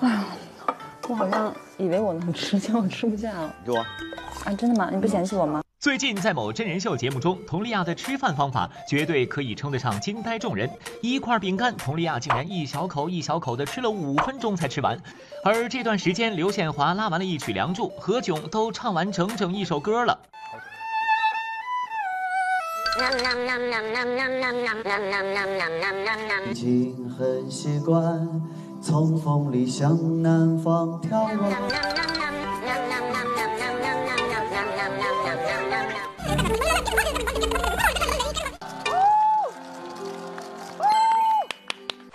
[0.00, 0.24] 哎呀，
[1.08, 3.54] 我好像以为我能吃，结果吃不下了。
[3.64, 3.78] 给我。
[3.78, 4.90] 啊，真的吗？
[4.92, 5.62] 你不嫌弃我吗？
[5.80, 10.68] 最近在某真人秀节目中，佟丽娅的吃饭方法绝对可以称得上惊呆众人。
[11.00, 15.00] 一块饼干，佟丽娅竟然一小口一小口的吃了五分钟才吃完。
[15.44, 20.18] 而这段时间，刘宪华拉完了一曲《梁祝》，何炅都唱完整整一首歌了。
[26.50, 28.28] 已经很习惯
[28.80, 31.52] 从风里向南方眺望。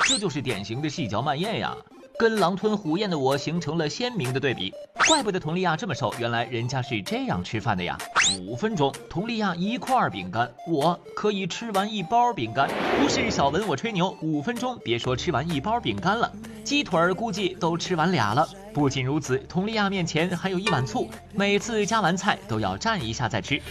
[0.06, 1.76] 这就是典型的细嚼慢咽呀，
[2.24, 4.74] 跟狼吞虎咽的我形成了鲜明的对比。
[5.10, 7.98] 怪不得佟丽娅这么瘦，原来人家是这样吃饭的呀。
[8.40, 12.70] 五分钟，佟丽娅一块饼干，我可以吃完一包饼干。
[12.98, 16.32] 不是小文我吹牛，五分钟别说吃完一包饼干了，
[16.64, 18.48] 鸡腿儿估计都吃完俩了。
[18.74, 23.62] 不仅如此，佟丽娅面前还有一碗醋，每次加完菜都要蘸一下再吃。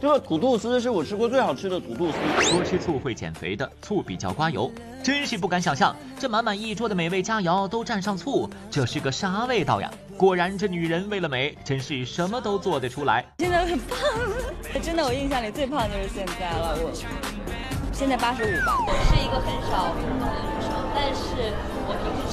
[0.00, 2.52] 这个土豆丝是我吃过最好吃的土豆丝。
[2.52, 4.70] 多吃醋会减肥的，醋比较刮油，
[5.02, 9.90] 真是不敢想象，这满满一桌的美味佳肴都蘸上醋，这是个啥味道呀？
[10.16, 13.24] 果然，这女人为了美，真是什么都做得出来。
[13.38, 13.98] 现在很胖，
[14.82, 16.76] 真的，我印象里最胖就是现在了。
[16.80, 16.92] 我
[17.92, 18.78] 现在八十五吧。
[18.86, 19.92] 我是一个很少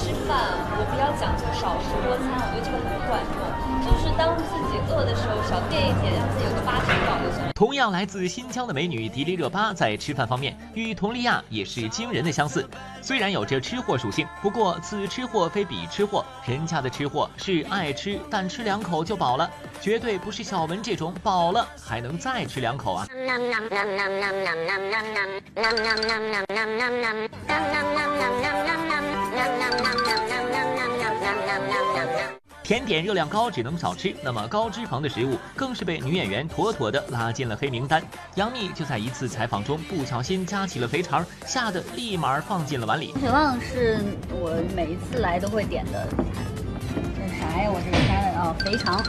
[0.06, 0.38] 吃饭，
[0.78, 3.42] 我比较讲究少食多餐，我觉得这个很管用。
[3.82, 7.50] 就是当自己饿的时候，少垫一点，让自己有个八成饱就行。
[7.52, 12.68] 同样来自新疆的美女迪丽热巴，在吃饭方面与佟丽娅也是惊人的相似。
[13.02, 23.04] 虽然有着吃货属性，不过此吃货非彼吃货，人家的吃货是爱吃，但吃两口就饱了，绝对不是小文这种饱了还能再吃两口啊。
[32.62, 34.12] 甜点热量高，只能少吃。
[34.24, 38.02] 那么高脂肪的食物更是被女演员妥妥的拉进了黑名单。
[38.34, 43.12] 杨幂就在一次采访中不小心夹起了肥肠，吓得立马放进了碗里。
[43.20, 46.42] 铁旺是我每一次来都会点的菜。
[47.14, 47.70] 这是啥呀？
[47.70, 49.00] 我这个开了啊，肥肠。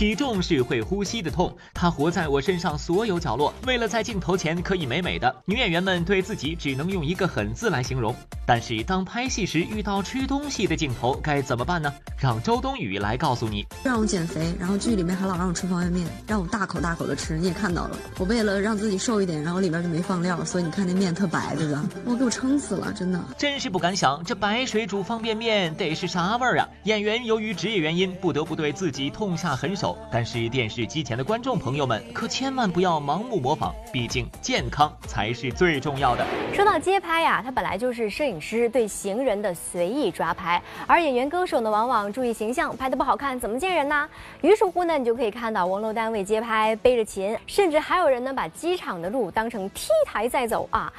[0.00, 3.52] 体重是会呼吸的痛，它活在我身上所有角落。
[3.66, 8.16] 为了在镜头前可以美美的，女演员们对自己只能用一个狠字来形容。
[8.46, 11.92] 但是当拍戏时遇到吃东西的镜头，该怎么办呢？
[12.16, 13.66] 让周冬雨来告诉你。
[13.84, 17.36] 让我减肥，然后剧里面还老让我吃方便面，让我大口大口的吃。
[17.36, 21.84] 你也看到了，我为了让自己瘦一点，然后里边就没放料，所以你看那面特白，对吧？
[22.06, 23.22] 我给我撑死了，真的。
[23.36, 26.66] 真是不敢想，这白水煮方便面得是啥味儿啊？
[26.84, 29.89] 演员由于职业原因，不得不对自己痛下狠手。
[30.10, 36.26] 但是电视机前的观众朋友们可千万不要盲目模仿，毕竟健康才是最重要的。
[36.52, 44.08] 说到街拍呀，它本来就是摄影师对行人的随意抓拍，而演员歌手呢，往往注意形象，拍的不好看怎么见人呢？
[44.42, 50.92] 于是乎呢，你就可以看到王珞丹为街拍背着琴，甚至还有人呢把机场的路当成 T 台在走啊！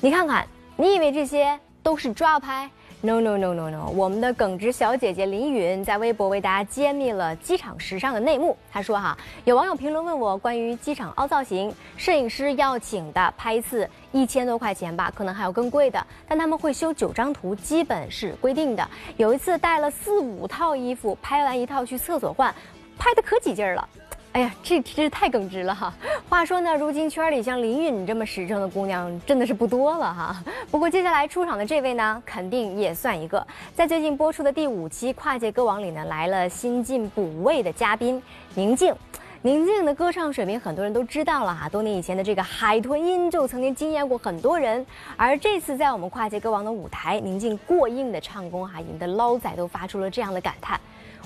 [0.00, 0.46] 你看看，
[0.76, 2.70] 你以为这些都是抓拍
[3.00, 3.88] ？No no no no no！
[3.90, 8.56] 我们的耿直小姐姐林允在微博为大家揭秘了机场时尚的内幕。
[8.72, 18.84] 她说：“哈，有网友评论问我关于机场凹造型，摄影师要请的拍一次一千多块钱吧，可能还有更贵的，但他们会修九张图，基本是规定的。
[19.16, 22.52] 有一次带了四五套衣服，拍完一套去厕所换，
[22.98, 23.88] 拍的可起劲儿了。”
[24.32, 25.92] 哎呀，这真是太耿直了哈！
[26.28, 30.44] 话说呢，如今圈里像林允这么实诚的姑娘真的是不多了哈。
[30.70, 33.44] 不过接下来出场的这位呢，肯定也算一个。
[33.74, 38.22] 在最近播出的第五期《跨界歌王》里呢，来了新晋补位的嘉宾
[38.54, 38.94] 宁静。
[39.42, 44.84] 宁静的歌唱水平很多人都知道了哈，多年以前的这个海豚音就曾经惊艳过很多人。
[45.16, 50.78] 而这次在我们《跨界歌王》的舞台，宁静过硬的唱功哈，引得捞仔都发出了这样的感叹：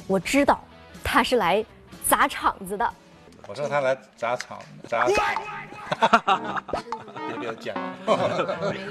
[0.06, 0.60] 我知道，
[1.02, 1.64] 他是来
[2.08, 2.88] 砸场子的。
[3.48, 6.62] 我知道他来砸场，砸场，
[7.28, 7.74] 别别讲，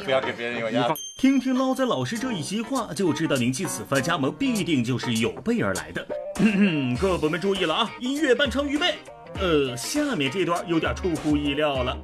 [0.03, 0.93] 不要给别人有压力。
[1.17, 6.05] 听听捞仔老师这一席话，就知道宁静此番加盟必定就是有备而来的。
[6.99, 7.89] 各位朋友们注意了啊！
[8.01, 8.95] 音乐伴唱预备。
[9.39, 11.97] 呃，下面这段有点出乎意料了。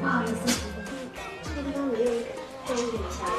[0.00, 0.51] 不好意思，
[2.74, 3.30] 多一点下来。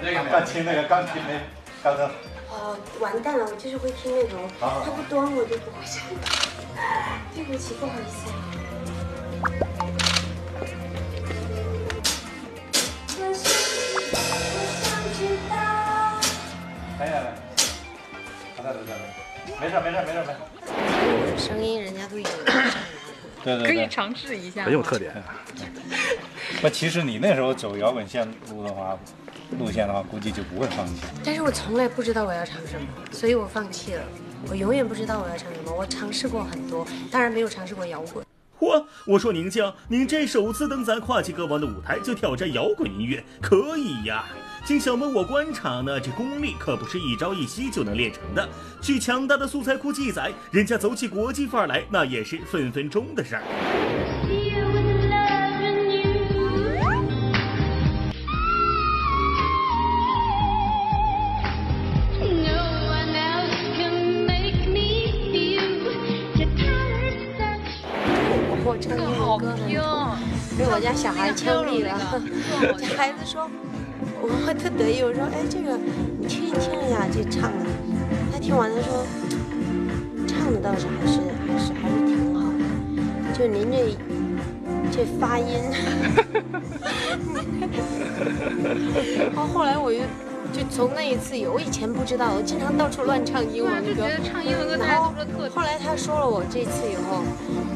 [0.02, 1.40] 那个钢琴，那个钢琴没，
[1.82, 2.10] 刚刚。
[2.50, 6.02] 哦，完蛋了，我就是会听那种，他不端我就不会唱。
[7.34, 8.32] 对不起，不好意思。
[16.98, 17.34] 来来来，
[18.56, 18.80] 好的，好的，
[19.60, 20.30] 没事没事没事没事。
[20.66, 22.28] 我的声音人家都有。
[23.42, 24.64] 对对可以尝试一下。
[24.64, 25.12] 很有特点。
[26.60, 28.98] 那其实你那时候走摇滚线路的话，
[29.58, 31.02] 路线的话，估计就不会放弃。
[31.24, 34.02] 但是我从来不知道我要唱什么，所以我放弃了。
[34.48, 35.72] 我永远不知道我要唱什么。
[35.72, 38.24] 我尝试过很多，当然没有尝试过摇滚。
[38.58, 38.84] 嚯！
[39.06, 44.24] 我说宁静，您这首次登咱跨界歌王的舞台就挑战摇滚音乐，可以呀！
[44.64, 48.48] 经小萌我观察呢，这功力可不是一朝一夕就能练成的。
[48.80, 53.42] 据强大的素材库记载，人家走起国际范儿来，那也是分分钟的事儿。
[68.82, 70.18] 我唱英文歌呢，
[70.58, 71.88] 被我家小孩枪毙了。
[72.76, 73.48] 家孩子说，
[74.20, 75.78] 我会特得意，我说，哎，这个
[76.18, 77.64] 你听一听呀，这唱的。
[78.32, 79.06] 他听完他说，
[80.26, 83.94] 唱的倒是还是还是还是挺好的，就您这
[84.90, 85.46] 这发音。
[89.32, 90.00] 然后后来我就
[90.52, 95.14] 就从那一次以，我以前不知道，我经常到处乱唱英文歌，唱英文歌然后
[95.50, 97.24] 后来他说了我这次以后，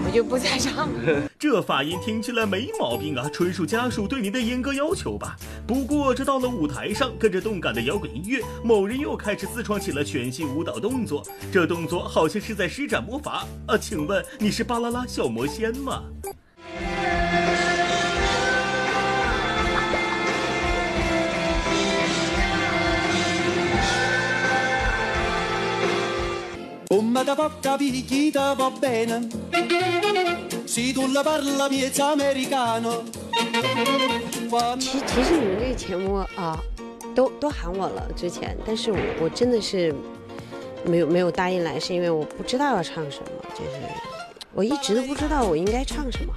[0.05, 1.23] 我就不再唱了。
[1.39, 5.37] 这发音听起来没毛病啊，纯属家属对您的严格要求吧。
[5.67, 11.23] 不过这到了舞台上，跟着动感的摇滚音乐，某人又开始自创起了全新舞蹈动作。
[11.51, 13.79] 这动作好像是在施展魔法啊！
[13.79, 16.03] 请问你是巴啦啦小魔仙吗
[26.89, 29.29] ？Come da porta picchita va bene
[30.67, 33.03] Se tu la parla miezza americano
[34.79, 36.59] 其其实你们这个节目啊，
[37.15, 39.95] 都都喊我了之前，但是我我真的是
[40.85, 43.71] 没有没有答应来，是因为我不知道要唱什么，就是
[44.55, 46.33] 我一直都不知道我应该唱什么。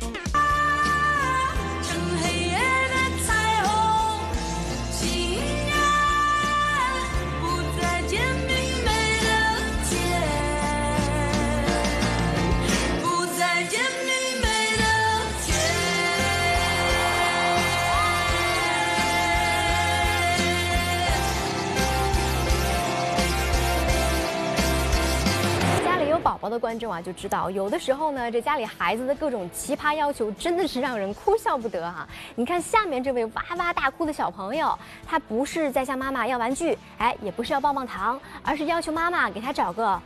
[26.38, 40.00] 宝宝的观众啊，就知道有的时候呢，这家里孩子的各种奇葩要求真的是让人哭笑不得哈、你看下面这位哇哇大哭的小朋友，他不是在向妈妈要玩具，哎，也不是要棒棒糖，而是要求妈妈给他找个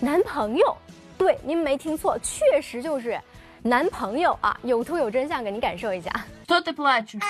[0.00, 0.76] 男朋友。
[1.16, 3.20] 对，您没听错，确实就是
[3.62, 4.58] 男朋友啊！
[4.62, 6.10] 有图有真相，给您感受一下。
[6.46, 7.20] Кто ты плачешь?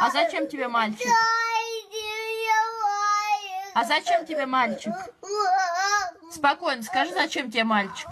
[0.00, 1.08] А зачем тебе мальчик?
[1.08, 1.08] А зачем тебе мальчик?
[6.30, 8.08] Спокойно, скажи, зачем тебе мальчик?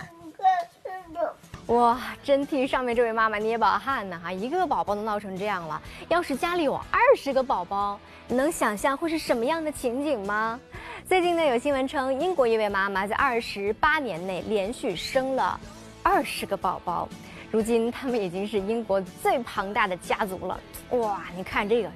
[1.66, 4.18] 哇，真替上面这位妈妈捏把汗呐！
[4.22, 10.58] 哈，一个宝宝都闹成这样了，要是家里有二十个宝宝，你能想象会是什么样的情景吗？
[11.06, 15.60] 最近呢，有新闻称，英国一位妈妈在二十八年内连续生了
[16.02, 17.06] 二十个宝宝，
[17.50, 20.58] 如今他们已经是英国最庞大的家族了。
[20.90, 21.90] 哇，你看这个，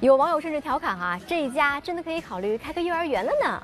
[0.00, 3.62] 有网友甚至调侃哈、这一家真的可以考虑开个幼儿园了呢。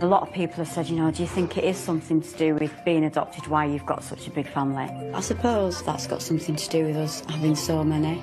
[0.00, 2.38] A lot of people have said, you know, do you think it is something to
[2.38, 4.88] do with being adopted, why you've got such a big family?
[5.12, 8.22] I suppose that's got something to do with us having so many.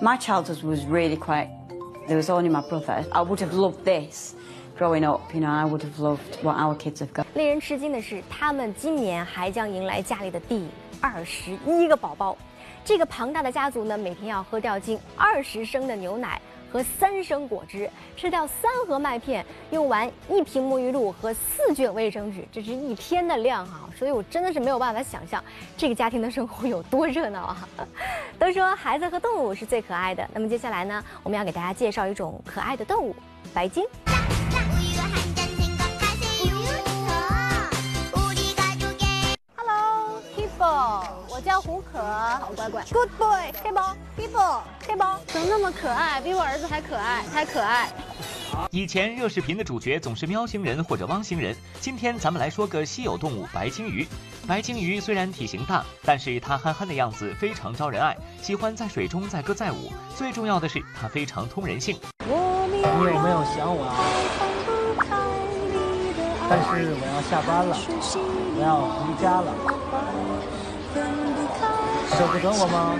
[0.00, 1.48] My childhood was really quite,
[2.08, 3.04] there was only my brother.
[3.12, 4.34] I would have loved this
[4.76, 7.24] growing up, you know, I would have loved what our kids have got.
[7.34, 10.66] 令人吃惊的是，他们今年还将迎来家里的第
[11.00, 12.36] 二十一个宝宝。
[12.87, 16.39] 这个庞大的家族呢，每天要喝掉近二十升的牛奶
[16.71, 25.43] 和三升果汁，吃掉三盒麦片，用完一瓶沐浴露和四卷卫生纸，这是一天的量哈、所以我真的是没有办法想象
[25.75, 27.67] 这个家庭的生活有多热闹啊！
[28.39, 33.13] 都说孩子和动物是最可爱的，那么接下来呢，我们要给大家介绍一种可爱的动物——
[33.53, 33.83] 白鲸。
[40.57, 42.83] people，我叫胡可，好乖乖。
[42.91, 46.19] Good boy，黑包，people，黑包，怎么那么可爱？
[46.21, 47.89] 比我儿子还可爱，还可爱。
[48.71, 54.07] 以前热视频的主角总是喵星人或者汪星人，今天咱们来说个稀有动物白鲸鱼。
[54.47, 59.91] 白鲸鱼虽然体型大，但是它憨憨的样子非常招人爱，喜欢在水中载歌载舞。
[60.15, 61.99] 最重要的是，它非常通人性。
[62.25, 62.33] 你
[62.81, 63.95] 有没有想我啊？
[66.49, 67.75] 但是我要下班了，
[68.55, 69.51] 我要回家了，
[72.17, 72.97] 舍不得我吗？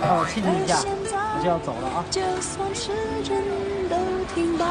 [0.00, 2.04] 让我亲你一下，我就要走了啊！
[2.10, 2.90] 就算时
[3.22, 3.42] 针
[3.90, 3.96] 都
[4.34, 4.64] 停摆，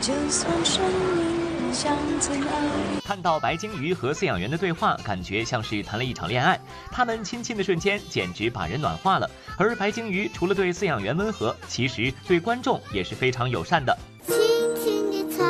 [0.00, 0.82] 就算生
[1.14, 3.00] 命像尘埃。
[3.04, 6.58] 看到白鲸鱼和饲养员的对话，感觉像是谈了一场恋爱。
[6.90, 9.30] 他们亲亲的瞬间，简直把人暖化了。
[9.56, 13.96] 而白鲸鱼除了对饲养员温和，其实对观众也是非常友善的。
[14.26, 14.36] 青
[14.82, 15.44] 青的草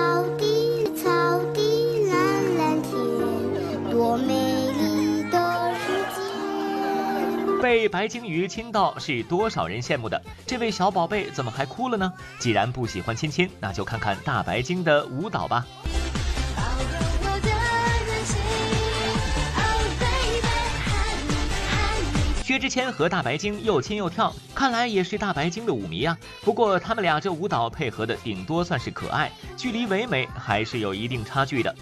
[7.60, 10.20] 被白鲸鱼亲到是多少人羡慕的？
[10.46, 12.10] 这位小宝贝怎么还哭了呢？
[12.38, 15.66] 既然不喜欢亲亲，那就看看大白鲸的舞蹈吧。
[22.42, 26.16] 薛之谦和大白鲸又亲又跳，看来也是大白鲸的舞迷啊。
[26.42, 31.76] 不过他们俩这舞蹈配合的顶多算是可爱，距离唯美还是有一定差距的。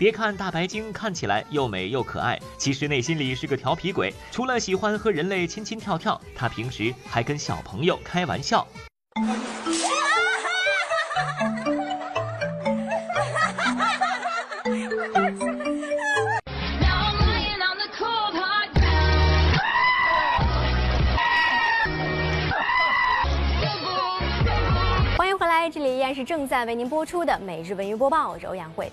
[0.00, 4.10] 别看大白鲸看起来又美又可爱，其实内心里是个调皮鬼。
[4.30, 8.66] 除了喜欢和人类亲亲跳跳，它平时还跟小朋友开玩笑。
[25.18, 28.90] 欢迎回来，这里依然是正在为您播出的每日文娱播报，我是欧阳慧。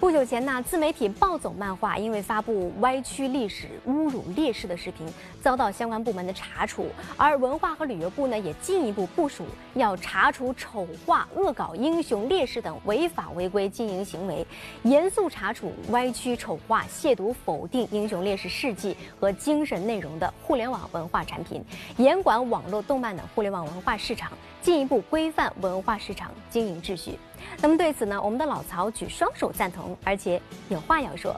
[0.00, 5.04] 不久前呢，自媒体暴走漫画因为发布歪曲历史、侮辱烈士的视频，
[5.42, 6.86] 遭到相关部门的查处。
[7.16, 9.44] 而文化和旅游部呢，也进一步部署
[9.74, 14.46] 要查处丑化、恶搞英雄烈士等违法违规经营行为，
[14.84, 21.60] 严肃查处歪曲、丑化、亵渎、否定英雄烈士事迹和精神内容的互联网文化产品，
[21.96, 24.30] 严管网络动漫等互联网文化市场，
[24.62, 27.18] 进一步规范文化市场经营秩序。
[27.60, 31.34] 那么对此呢，我们的老曹举双手赞同，而且有话要说。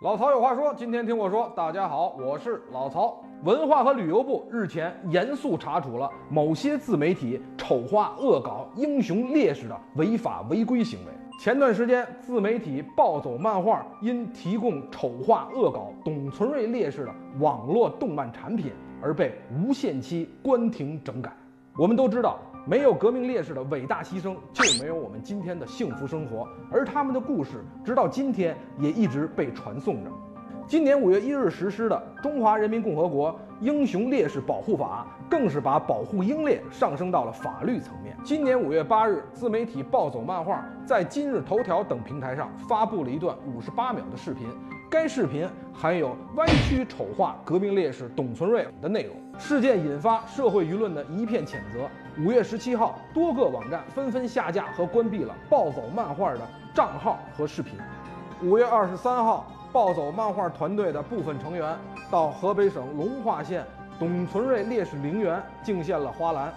[0.00, 1.52] 老曹有话说，今天听我说。
[1.54, 3.20] 大家好，我是老曹。
[3.44, 11.12] 文化和旅游部日前严肃查处了某些自媒体丑化、恶搞英雄烈士的违法违规行为。
[11.38, 21.32] 前段时间，自媒体暴走漫画因提供丑化、恶搞董存瑞烈士的网络动漫产品而被无限期关停整改。
[21.76, 26.44] 我们都知道，没有革命烈士的伟大牺牲，就没有我们今天的幸福生活。
[26.72, 30.10] 而他们的故事，直到今天也一直被传颂着。
[30.68, 38.14] 今年五月一日实施的《中华人民共和国英雄烈士保护法》，更是把保护英烈上升到了法律层面。
[38.22, 44.46] 今年五月八日，自媒体暴走漫画在今日头条等平台上发布了一段五十八秒的视频，
[44.90, 49.16] 该视频含有歪曲丑化革命烈士董存瑞的内容。
[49.38, 51.88] 事件引发社会舆论的一片谴责。
[52.18, 56.40] 五月十七号，多个网站纷纷下架和关闭了暴走漫画的
[56.74, 57.72] 账号和视频。
[58.42, 59.50] 五月二十三号。
[59.72, 61.76] 暴走漫画团队的部分成员
[62.10, 63.64] 到河北省隆化县
[63.98, 66.52] 董存瑞烈士陵园敬献了花篮，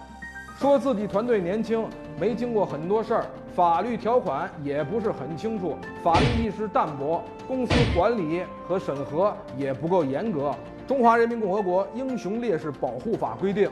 [0.58, 1.86] 说自己团队年轻，
[2.20, 10.54] 没经过很多事儿，法律条款也不是很清楚，法律意识淡薄，公司管理和审核也不够严格。
[10.88, 13.70] 中华人民共和国英雄烈士保护法规定，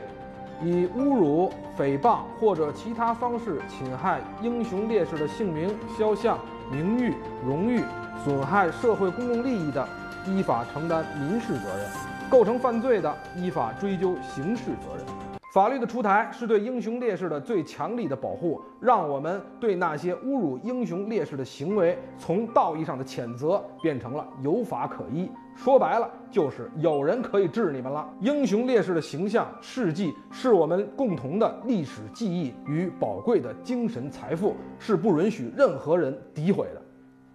[0.62, 6.38] 以侮辱、诽谤或者其他方式侵害英雄烈士的姓名、肖像、
[6.70, 7.14] 名誉、
[7.44, 7.82] 荣誉。
[8.22, 9.88] 损害社会公共利益的，
[10.26, 11.88] 依法承担民事责任；
[12.28, 15.06] 构成犯罪的，依法追究刑事责任。
[15.54, 25.30] 法律的出台是对英雄烈士的最强力的保护，让我们对那些侮辱英雄烈士的行为，从道义上的谴责变成了有法可依。
[25.62, 28.08] 说白了，就是有人可以治你们了。
[28.20, 36.80] 英雄烈士的形象事迹是我们共同的历史记忆与宝贵的精神财富，是不允许任何人诋毁的。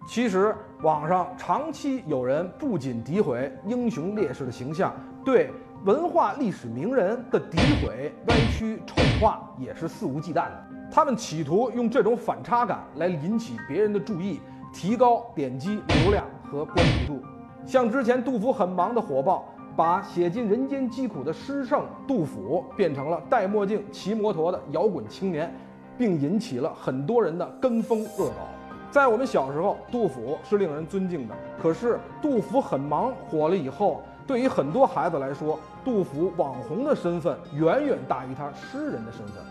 [0.08, 0.52] 其实，
[0.82, 4.92] 网上长期有人不仅诋毁英雄烈士的形象，
[5.24, 5.48] 对
[5.84, 10.66] 文化历史名人的诋毁、歪曲、丑化也是肆无忌惮的。
[10.90, 14.40] 他们企图用这种反差感来引起别人的注意，
[14.72, 17.22] 提高点击流量和关注度。
[17.66, 19.44] 像之前杜甫很忙的火爆，
[19.74, 25.52] 把写尽人间疾苦的诗圣杜甫变成了戴墨镜、骑摩托的摇滚青年，
[25.98, 28.46] 并引起了很多人的跟风恶搞。
[28.88, 31.34] 在我们小时候，杜甫是令人尊敬的。
[31.60, 39.42] 可是杜甫很忙火了以后，对于很多孩子来说，杜甫网红的身份远远大于他诗人的身份。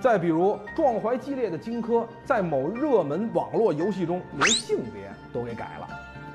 [0.00, 5.88] 再比如，壮怀激烈的荆轲在某热门网络游戏中连性别都给改了。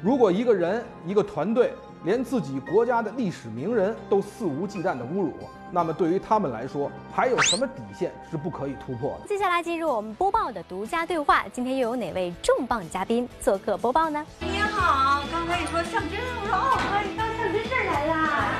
[0.03, 1.73] 如果一个人、一个团队
[2.03, 5.33] 连自己国家的历史名人都肆无忌惮的侮辱，
[5.71, 9.27] 那么对于他们来说，还有什么底线是不可以突破的？
[9.27, 14.23] 接下来进入我们播报的独家对话，今天又有哪位重磅嘉宾做客播报呢？
[14.39, 18.15] 你好，刚才你说上针，我说哦，哥，你到上针这儿来啦。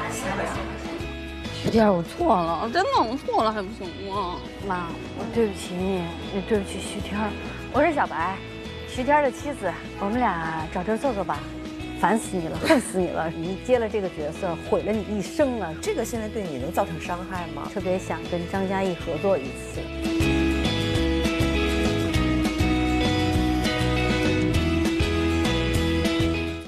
[0.10, 1.00] 行了行了行了，
[1.54, 4.38] 徐天，我错了，真的我错了还不行吗？
[4.68, 4.88] 妈，
[5.20, 6.02] 我对不起你，
[6.34, 7.16] 也对不起徐天。
[7.72, 8.36] 我是小白，
[8.98, 11.38] 徐天的妻子，我们俩找地儿坐坐吧。
[12.02, 13.30] 烦死你了，恨死你了！
[13.30, 15.72] 你接了这个角色，毁了你一生啊。
[15.80, 17.70] 这个现在对你能造成伤害吗？
[17.72, 20.26] 特别想跟张嘉译合作一次。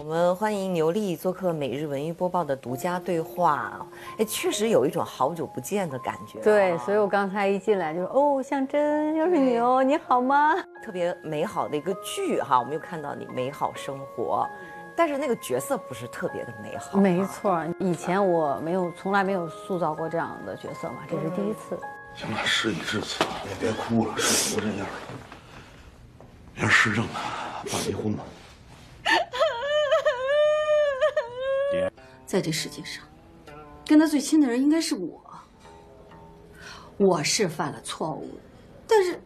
[0.10, 3.86] 们欢迎牛莉做客每日文娱播报的独家对话。
[4.18, 6.40] 哎，确实有一种好久不见的感觉。
[6.40, 14.50] 对，所以我刚才一进来就说：“哦，向真，又是你哦，你好吗？”特别美好的一个剧哈，我们又看到你美好生活。
[14.96, 16.98] 但是那个角色不是特别的美好。
[16.98, 21.78] 没错，以前我没有，从来没有塑造过这样的角色嘛，这是第一次。
[22.16, 24.94] 行了，事已至此，也别哭了，事情都这样了。
[26.56, 27.12] 要是市政呢，
[27.72, 28.24] 办离婚吧。
[32.30, 33.04] 在这世界上，
[33.88, 35.20] 跟他最亲的人应该是我。
[36.96, 38.30] 我是犯了错误，
[38.88, 39.20] 但是。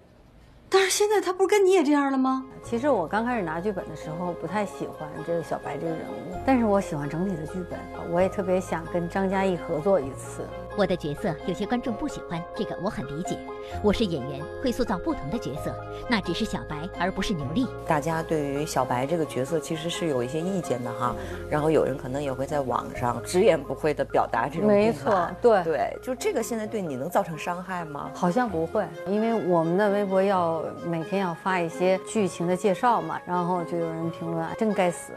[0.70, 2.44] 但是现在他不是跟你也这样了吗？
[2.64, 7.80] 其实我刚开始拿剧本的时候不太喜欢这个小白这个人物，但是我喜欢整体的剧本，
[8.12, 10.48] 我也特别想跟张嘉译合作一次。
[10.76, 13.38] 我的角色有些观众不喜欢，这个我很理解。
[13.82, 15.74] 我是演员，会塑造不同的角色，
[16.10, 17.68] 那只是小白，而不是牛莉。
[17.86, 21.16] 大家对于小白这个角色其实是有一些意见的哈，
[21.50, 28.10] 然后有人可能也会在网上直言不讳的表达这种没错，对对，就这个现在对你能造成伤害吗？
[28.14, 35.14] 好像不会，因为我们的微博要每天要发一些剧情的介绍嘛，然后就有人评论真该死。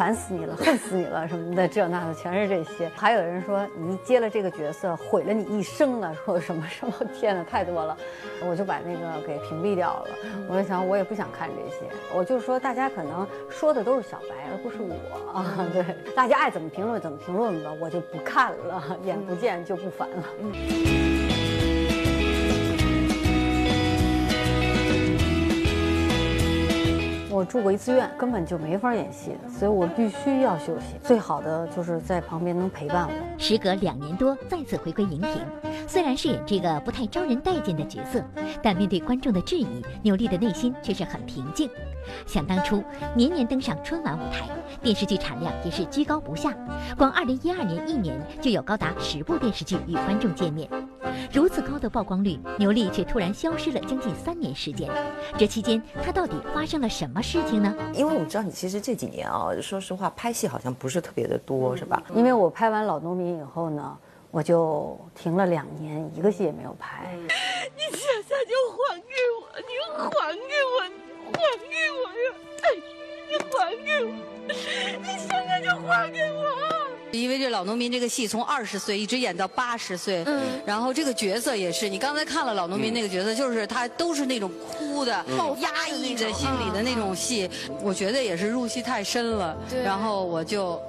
[0.00, 2.90] 烦死你了，恨死你了，什么的，这那的全是这些。
[2.96, 7.94] 还有人说你接了这个角色毁了你一生了，说什么什么， 天哪，太多了，
[8.48, 10.08] 我就把那个给屏蔽掉了。
[10.48, 11.84] 我就想，我也不想看这些，
[12.14, 15.54] 我就说大家可能说的都是小白，而不是我啊。
[15.70, 15.84] 对，
[16.16, 20.24] 大家爱怎么评论怎么评论吧，我就不看了，眼不见就不烦了。
[20.40, 21.19] 嗯。
[27.40, 30.96] 我住过一次院，根本就没法演戏，所以我必须要休息。
[31.02, 33.38] 最好的就是在旁边能陪伴我。
[33.38, 35.40] 时隔两年多，再次回归荧屏，
[35.88, 38.22] 虽然饰演这个不太招人待见的角色，
[38.62, 39.66] 但面对观众的质疑，
[40.02, 41.70] 牛莉的内心却是很平静。
[42.26, 42.84] 想当初，
[43.16, 44.46] 年年登上春晚舞台，
[44.82, 46.54] 电视剧产量也是居高不下，
[46.98, 50.68] 光2012年一年就有高达十部电视剧与观众见面。
[51.32, 54.90] 如此高的曝光率，牛莉却突然消失了将近三年时间。
[55.38, 57.72] 这期间，她到底发生了什么事情呢？
[57.94, 62.02] 因为我们知道你其实这几年啊，说实话拍戏好像不是特别的多，是吧？
[62.14, 63.96] 因为我拍完《老农民》以后呢，
[64.32, 67.14] 我就停了两年，一个戏也没有拍。
[67.14, 67.28] 你
[67.96, 70.80] 现在就还给我，你还给我，
[71.32, 72.34] 还给我呀！
[72.62, 72.66] 哎，
[73.28, 74.10] 你还给我，
[74.48, 76.89] 你现在就还给我。
[77.12, 85.12] 因为这老农民这个戏从二十岁一直演到八十岁，嗯，然后这个角色也是，你刚才看了老农民那个角色，就是他都是那种哭的、
[85.60, 87.50] 压抑的心里的那种戏，
[87.82, 90.80] 我觉得也是入戏太深了，然后我就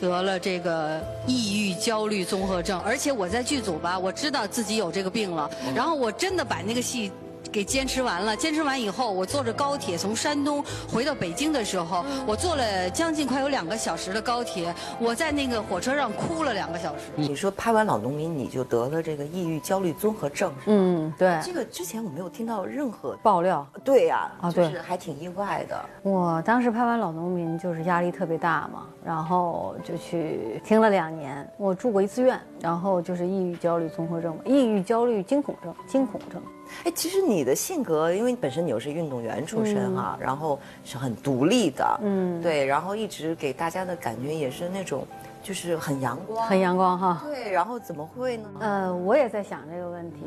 [0.00, 7.10] 得了这个抑郁焦虑综合症，而且我在剧组吧，我知道自己有这个病了，然后我真的把那个戏。
[7.52, 17.10] 给坚持完了，坚持完以后，我坐着高铁从山东回到北京的时候，我坐了将近快有两个小时的高铁，我在那个火车上哭了两个小时。
[17.16, 21.40] 你说拍完《老农民》你就得了这个抑郁焦虑综合症，是嗯，对。
[21.42, 23.66] 这个之前我没有听到任何爆料。
[23.84, 25.84] 对呀，啊，对，还挺意外的。
[26.02, 31.48] 我当时拍完《老农民》就是压力特别大嘛，然后就去听了两年。
[31.56, 36.40] 我住过一次院，然后就是抑郁焦虑综合症，抑郁焦虑惊恐症，惊恐症。
[36.84, 45.06] 哎，其实你的性格，因为本身你又是运动员出身哈，然后是很独立的，嗯，对，然后一直给大家的感觉也是那种，
[45.42, 47.22] 就是很阳光，很阳光哈。
[47.24, 48.48] 对，然后怎么会呢？
[48.60, 50.18] 呃，我也在想这个问题，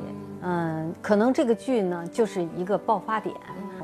[0.42, 3.36] 嗯，可能这个剧呢就是一个爆发点。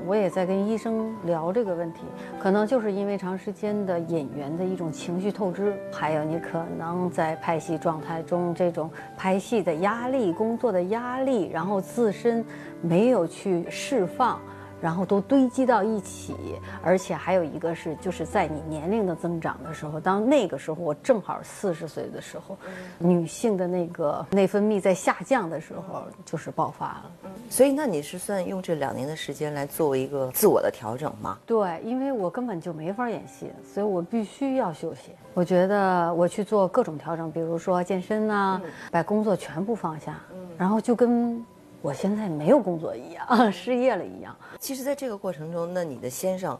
[0.05, 2.01] 我也在跟医生聊这个问题，
[2.39, 12.43] 可能就是因为长时间的演员的一种情绪透支，还有你可能在拍戏状态中这种拍戏的压力、工作的压力，然后自身
[12.81, 14.39] 没有去释放。
[14.81, 16.35] 然后都堆积到一起，
[16.81, 22.57] 而且还有一个是，就是在你年龄的增长的时候，当那个时候我正好四十岁的时候，
[22.97, 27.11] 女性的那个内分泌在下降的时候，就是爆发了。
[27.49, 31.37] 所以，那你是算用这两年的时间来作为一个自我的调整吗？
[31.45, 35.11] 对，因为我根本就没法演戏，所以我必须要休息。
[35.33, 38.61] 我觉得我去做各种调整，比如说健身啊，
[38.91, 40.19] 把工作全部放下，
[40.57, 41.43] 然后就跟。
[41.81, 44.35] 我现在没有工作一样， 失业了一样。
[44.59, 46.59] 其实，在这个过程中，那你的先生，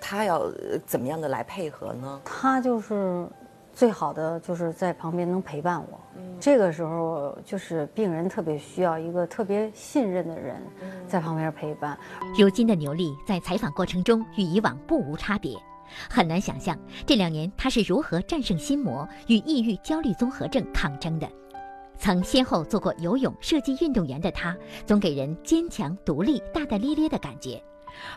[0.00, 0.50] 他要
[0.86, 2.20] 怎么样的来配合呢？
[2.24, 3.28] 他就是
[3.74, 6.00] 最好的，就是在旁边能陪伴我。
[6.40, 10.56] 这个时候，就是病人特别需要一个特别信任的人
[11.06, 11.98] 在旁边陪伴。
[12.38, 15.54] 如今的牛莉在采访过程中与以往不无差别，
[16.08, 21.28] 很难想象这两年她是如何战胜心魔，与抑郁焦虑综合症抗争的。
[21.98, 27.62] 曾先后做过游泳、射击运动员的他，总给人坚强、独立、大大咧咧的感觉。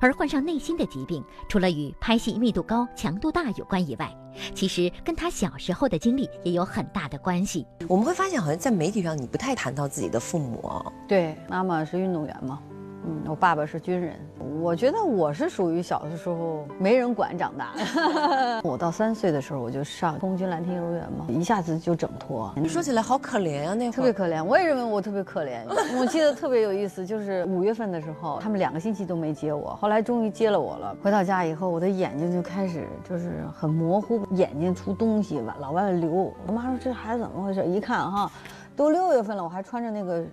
[0.02, 4.14] 而患上内心的疾病，除了与拍戏密度高、强度大有关以外，
[4.54, 7.66] 其实跟他小时候的经历也有很大的关系。
[7.88, 10.70] 我们会发现，好像在媒体上你不太谈到自己的父母。
[11.08, 12.60] 对，妈妈是运动员嘛，
[13.06, 14.14] 嗯，我爸爸是军人，
[14.62, 18.62] 我觉得我是属于小的时候没人管长大的。
[18.68, 22.52] 我到三岁的时候我就上空军蓝天幼儿园嘛，一下子就整脱。
[22.58, 25.62] 你说起来好可怜啊，那会儿特别可怜，我也认为我特别可怜。
[25.98, 30.96] 我记得特别有意思，就是五月份的时候，他们两个星期都没接我，后来终于接了我了。
[31.02, 36.34] 回到家以后，我的眼睛就开始就是很模糊，眼睛出东西，老外流。
[36.46, 37.66] 我妈说这孩子怎么回事？
[37.66, 38.30] 一看哈，
[38.76, 40.26] 都六月份了，我还穿着那个。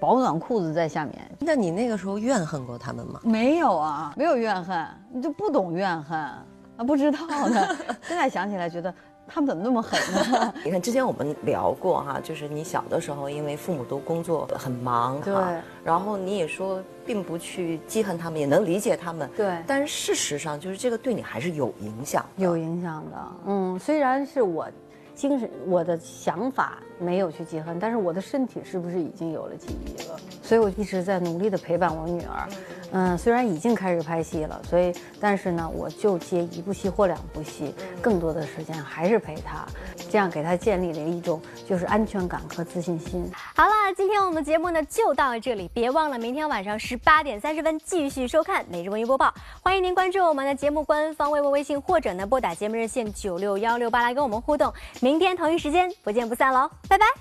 [0.00, 3.20] 保暖裤子在下面，那你那个时候怨恨过他们吗？
[3.22, 6.44] 没有啊，没有怨恨，你就不懂怨恨啊，
[6.86, 7.18] 不知道
[7.50, 7.76] 的。
[8.08, 8.92] 现在想起来觉得
[9.28, 10.00] 他们怎么那么狠
[10.32, 10.54] 呢？
[10.64, 15.52] 你看之前我们聊过哈，就是你小的时候因为父母都工作很忙哈，
[15.84, 19.28] 然后你也说并不去记恨他们，也能理解他们。
[19.36, 23.16] 对，但是事实上就是这个对你还是有影响，有影响的。
[23.46, 24.66] 嗯，虽然是我。
[25.20, 30.18] 精神，我的想法没有去记恨，但是我的身体是不是已经有了记忆了？
[30.42, 32.48] 所以我一直在努力的陪伴我女儿。
[32.92, 39.64] 嗯，虽然已经开始拍戏了，所以但是呢，我就接一部戏或两部戏，更多的时间还是陪他，
[40.10, 43.30] 这样给他建立了一种就是安全感和自信心。
[43.54, 49.26] 好了，今天我们节目呢就到这里，别忘了明天晚上十八点三十分继续收看《每日文娱播报》，
[49.62, 54.72] 欢迎您关注我们的节目官方微博、微信，或者呢拨打节目热线九六幺六八来跟我们互动。
[55.00, 57.20] 明天同一时间不见不散喽，拜拜。